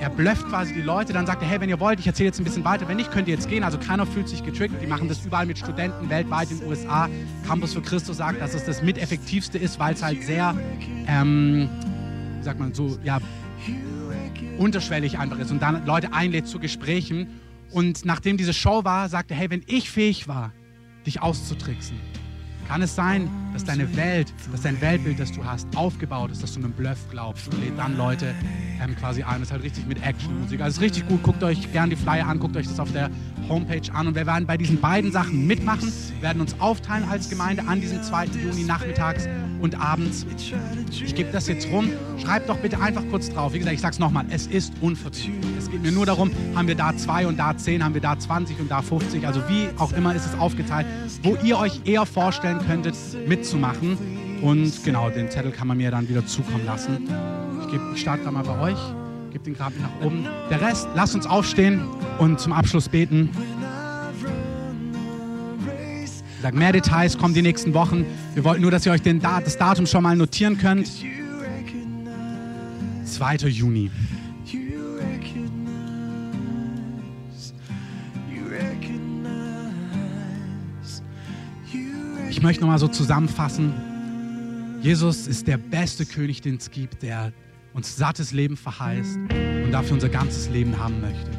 [0.00, 2.40] er blufft quasi die Leute, dann sagt er, hey, wenn ihr wollt, ich erzähle jetzt
[2.40, 3.64] ein bisschen weiter, wenn nicht, könnt ihr jetzt gehen.
[3.64, 4.80] Also keiner fühlt sich getriggert.
[4.80, 7.08] Die machen das überall mit Studenten weltweit in den USA.
[7.46, 10.54] Campus für Christus sagt, dass es das mit effektivste ist, weil es halt sehr,
[11.06, 11.68] ähm,
[12.38, 13.18] wie sagt man so, ja,
[14.58, 17.40] unterschwellig einfach ist und dann Leute einlädt zu Gesprächen.
[17.70, 20.52] Und nachdem diese Show war, sagte hey, wenn ich fähig war,
[21.06, 21.98] dich auszutricksen,
[22.68, 26.52] Kann es sein, dass deine Welt, dass dein Weltbild, das du hast, aufgebaut ist, dass
[26.52, 28.34] du einem Bluff glaubst und lädt dann Leute
[28.82, 29.40] ähm, quasi ein.
[29.40, 30.60] Das ist halt richtig mit Actionmusik.
[30.60, 31.22] Also ist richtig gut.
[31.22, 33.10] Guckt euch gerne die Flyer an, guckt euch das auf der
[33.48, 34.08] Homepage an.
[34.08, 35.90] Und wir werden bei diesen beiden Sachen mitmachen,
[36.20, 38.26] werden uns aufteilen als Gemeinde an diesem 2.
[38.26, 39.26] Juni nachmittags
[39.60, 40.26] und abends.
[40.90, 41.90] Ich gebe das jetzt rum.
[42.22, 43.54] Schreibt doch bitte einfach kurz drauf.
[43.54, 45.56] Wie gesagt, ich sage es nochmal, es ist unverbindlich.
[45.58, 48.18] Es geht mir nur darum, haben wir da zwei und da zehn, haben wir da
[48.18, 49.26] 20 und da 50.
[49.26, 50.86] Also wie auch immer ist es aufgeteilt,
[51.22, 52.94] wo ihr euch eher vorstellen könntet,
[53.26, 53.96] mitzumachen.
[54.42, 57.08] Und genau, den Zettel kann man mir dann wieder zukommen lassen.
[57.62, 58.78] Ich, geb, ich starte gerade mal bei euch,
[59.32, 60.26] gebe den gerade nach oben.
[60.50, 61.82] Der Rest, lasst uns aufstehen
[62.18, 63.30] und zum Abschluss beten.
[66.40, 68.06] Sage, mehr Details kommen die nächsten Wochen.
[68.34, 70.88] Wir wollten nur, dass ihr euch den, das Datum schon mal notieren könnt.
[73.04, 73.36] 2.
[73.48, 73.90] Juni.
[82.38, 83.72] Ich möchte nochmal so zusammenfassen.
[84.80, 87.32] Jesus ist der beste König, den es gibt, der
[87.74, 89.16] uns sattes Leben verheißt
[89.64, 91.32] und dafür unser ganzes Leben haben möchte.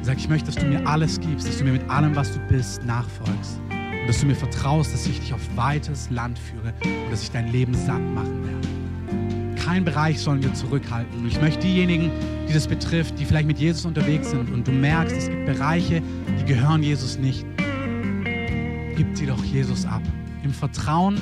[0.00, 2.32] Ich sage, ich möchte, dass du mir alles gibst, dass du mir mit allem, was
[2.32, 3.60] du bist, nachfolgst.
[3.68, 7.32] Und dass du mir vertraust, dass ich dich auf weites Land führe und dass ich
[7.32, 9.56] dein Leben satt machen werde.
[9.60, 11.18] Kein Bereich sollen wir zurückhalten.
[11.18, 12.12] Und ich möchte diejenigen,
[12.48, 16.00] die das betrifft, die vielleicht mit Jesus unterwegs sind und du merkst, es gibt Bereiche,
[16.40, 17.44] die gehören Jesus nicht,
[18.96, 20.02] gib sie doch Jesus ab.
[20.42, 21.20] Im Vertrauen,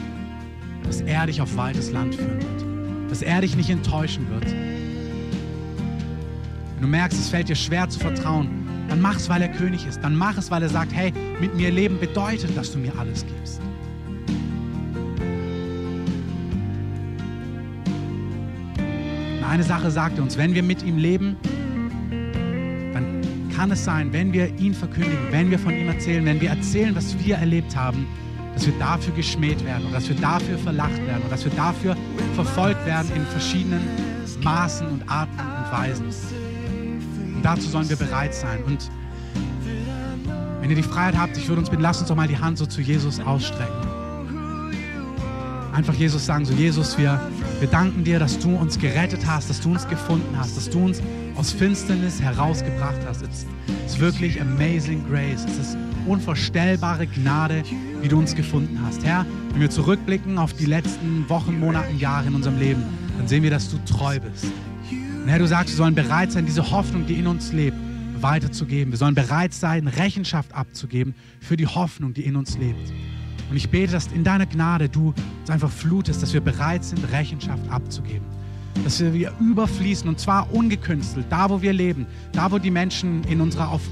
[0.84, 3.10] dass er dich auf weites Land führen wird.
[3.10, 4.46] Dass er dich nicht enttäuschen wird.
[6.74, 8.48] Wenn du merkst, es fällt dir schwer zu vertrauen,
[8.88, 10.02] dann mach es, weil er König ist.
[10.02, 13.24] Dann mach es, weil er sagt, hey, mit mir leben bedeutet, dass du mir alles
[13.26, 13.60] gibst.
[19.38, 21.36] Und eine Sache sagt er uns, wenn wir mit ihm leben,
[23.56, 26.94] kann es sein, wenn wir ihn verkündigen, wenn wir von ihm erzählen, wenn wir erzählen,
[26.94, 28.06] was wir erlebt haben,
[28.54, 31.96] dass wir dafür geschmäht werden und dass wir dafür verlacht werden und dass wir dafür
[32.34, 33.82] verfolgt werden in verschiedenen
[34.42, 36.06] Maßen und Arten und Weisen.
[37.36, 38.62] Und dazu sollen wir bereit sein.
[38.64, 38.90] Und
[40.60, 42.58] wenn ihr die Freiheit habt, ich würde uns bitten, lasst uns doch mal die Hand
[42.58, 43.74] so zu Jesus ausstrecken.
[45.72, 47.20] Einfach Jesus sagen, so Jesus, wir,
[47.58, 50.84] wir danken dir, dass du uns gerettet hast, dass du uns gefunden hast, dass du
[50.84, 51.02] uns
[51.44, 53.20] aus Finsternis herausgebracht hast.
[53.20, 53.44] Es
[53.84, 55.44] ist wirklich amazing grace.
[55.44, 55.76] Es ist
[56.06, 57.62] unvorstellbare Gnade,
[58.00, 59.04] wie du uns gefunden hast.
[59.04, 62.82] Herr, wenn wir zurückblicken auf die letzten Wochen, Monate, Jahre in unserem Leben,
[63.18, 64.46] dann sehen wir, dass du treu bist.
[64.90, 67.76] Und Herr, du sagst, wir sollen bereit sein, diese Hoffnung, die in uns lebt,
[68.22, 68.90] weiterzugeben.
[68.90, 72.90] Wir sollen bereit sein, Rechenschaft abzugeben für die Hoffnung, die in uns lebt.
[73.50, 77.12] Und ich bete, dass in deiner Gnade du uns einfach flutest, dass wir bereit sind,
[77.12, 78.24] Rechenschaft abzugeben.
[78.82, 83.40] Dass wir überfließen und zwar ungekünstelt, da wo wir leben, da wo die Menschen in
[83.40, 83.82] unserer auf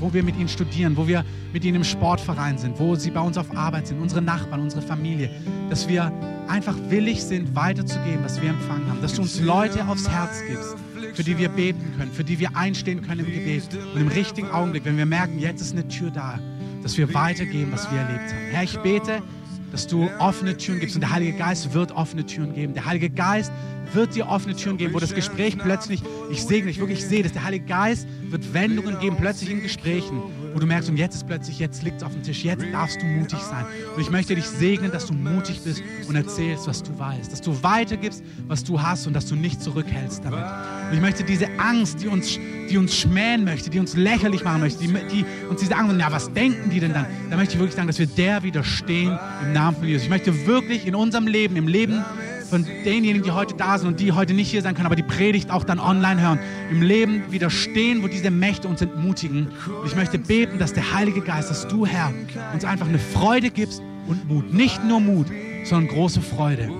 [0.00, 3.20] wo wir mit ihnen studieren, wo wir mit ihnen im Sportverein sind, wo sie bei
[3.20, 5.30] uns auf Arbeit sind, unsere Nachbarn, unsere Familie,
[5.70, 6.12] dass wir
[6.48, 10.76] einfach willig sind, weiterzugeben, was wir empfangen haben, dass du uns Leute aufs Herz gibst,
[11.14, 14.50] für die wir beten können, für die wir einstehen können im Gebet und im richtigen
[14.50, 16.38] Augenblick, wenn wir merken, jetzt ist eine Tür da,
[16.82, 18.50] dass wir weitergeben, was wir erlebt haben.
[18.50, 19.22] Herr, ich bete,
[19.70, 22.74] dass du offene Türen gibst und der Heilige Geist wird offene Türen geben.
[22.74, 23.52] Der Heilige Geist
[23.92, 27.22] wird dir offene Türen geben, wo das Gespräch plötzlich, ich segne dich, wirklich, ich sehe
[27.22, 30.22] das, der Heilige Geist wird Wendungen geben, plötzlich in Gesprächen,
[30.52, 33.00] wo du merkst, und jetzt ist plötzlich, jetzt liegt es auf dem Tisch, jetzt darfst
[33.00, 33.64] du mutig sein.
[33.94, 37.40] Und ich möchte dich segnen, dass du mutig bist und erzählst, was du weißt, dass
[37.40, 40.44] du weitergibst, was du hast und dass du nicht zurückhältst damit.
[40.88, 42.38] Und ich möchte diese Angst, die uns,
[42.70, 46.10] die uns schmähen möchte, die uns lächerlich machen möchte, die, die uns diese Angst, ja,
[46.12, 47.06] was denken die denn dann?
[47.30, 50.04] Da möchte ich wirklich sagen, dass wir der widerstehen im Namen von Jesus.
[50.04, 52.04] Ich möchte wirklich in unserem Leben, im Leben
[52.48, 55.02] von denjenigen, die heute da sind und die heute nicht hier sein können, aber die
[55.02, 56.38] Predigt auch dann online hören,
[56.70, 59.48] im Leben widerstehen, wo diese Mächte uns entmutigen.
[59.80, 62.12] Und ich möchte beten, dass der Heilige Geist, dass du, Herr,
[62.52, 64.52] uns einfach eine Freude gibst und Mut.
[64.52, 65.26] Nicht nur Mut,
[65.64, 66.70] sondern große Freude.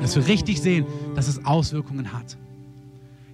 [0.00, 2.36] Dass wir richtig sehen, dass es Auswirkungen hat.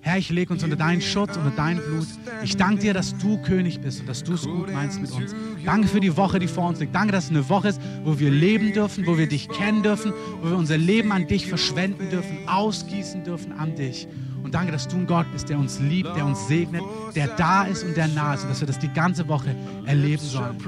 [0.05, 2.07] Herr, ich lege uns unter deinen Schutz, unter dein Blut.
[2.43, 5.35] Ich danke dir, dass du König bist und dass du es gut meinst mit uns.
[5.65, 6.95] Danke für die Woche, die vor uns liegt.
[6.95, 10.13] Danke, dass es eine Woche ist, wo wir leben dürfen, wo wir dich kennen dürfen,
[10.43, 14.07] wo wir unser Leben an dich verschwenden dürfen, ausgießen dürfen an dich.
[14.43, 16.83] Und danke, dass du ein Gott bist, der uns liebt, der uns segnet,
[17.15, 20.23] der da ist und der nah ist und dass wir das die ganze Woche erleben
[20.23, 20.59] sollen.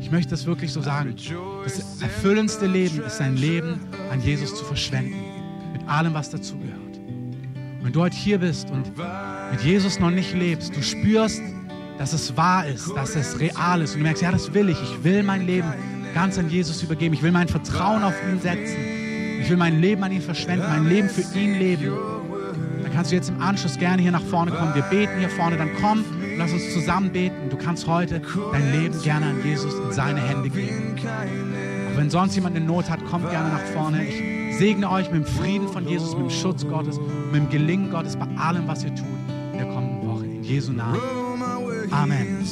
[0.00, 1.16] Ich möchte das wirklich so sagen.
[1.64, 3.80] Das erfüllendste Leben ist ein Leben
[4.12, 5.16] an Jesus zu verschwenden.
[5.72, 6.89] Mit allem, was dazugehört.
[7.82, 8.92] Wenn du heute hier bist und
[9.50, 11.40] mit Jesus noch nicht lebst, du spürst,
[11.98, 14.80] dass es wahr ist, dass es real ist und du merkst, ja, das will ich.
[14.82, 15.72] Ich will mein Leben
[16.14, 17.14] ganz an Jesus übergeben.
[17.14, 18.76] Ich will mein Vertrauen auf ihn setzen.
[19.40, 21.92] Ich will mein Leben an ihn verschwenden, mein Leben für ihn leben.
[22.82, 24.74] Dann kannst du jetzt im Anschluss gerne hier nach vorne kommen.
[24.74, 26.04] Wir beten hier vorne, dann komm,
[26.36, 27.48] lass uns zusammen beten.
[27.48, 28.20] Du kannst heute
[28.52, 30.96] dein Leben gerne an Jesus in seine Hände geben.
[30.98, 34.04] Auch wenn sonst jemand in Not hat, kommt gerne nach vorne.
[34.04, 37.00] Ich segne euch mit dem Frieden von Jesus, mit dem Schutz Gottes,
[37.32, 39.06] mit dem Gelingen Gottes bei allem, was ihr tut
[39.52, 40.26] in der kommenden Woche.
[40.26, 41.00] In Jesu Namen.
[41.90, 42.44] Amen.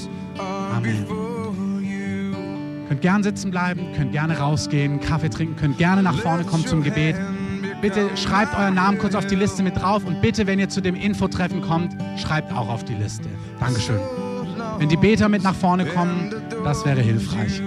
[0.74, 1.06] Amen.
[2.88, 6.82] Könnt gerne sitzen bleiben, könnt gerne rausgehen, Kaffee trinken, könnt gerne nach vorne kommen zum
[6.82, 7.16] Gebet.
[7.82, 10.80] Bitte schreibt euren Namen kurz auf die Liste mit drauf und bitte, wenn ihr zu
[10.80, 13.28] dem Infotreffen kommt, schreibt auch auf die Liste.
[13.61, 14.00] Dankeschön.
[14.78, 16.34] Wenn die Beter mit nach vorne kommen,
[16.64, 17.61] das wäre hilfreich.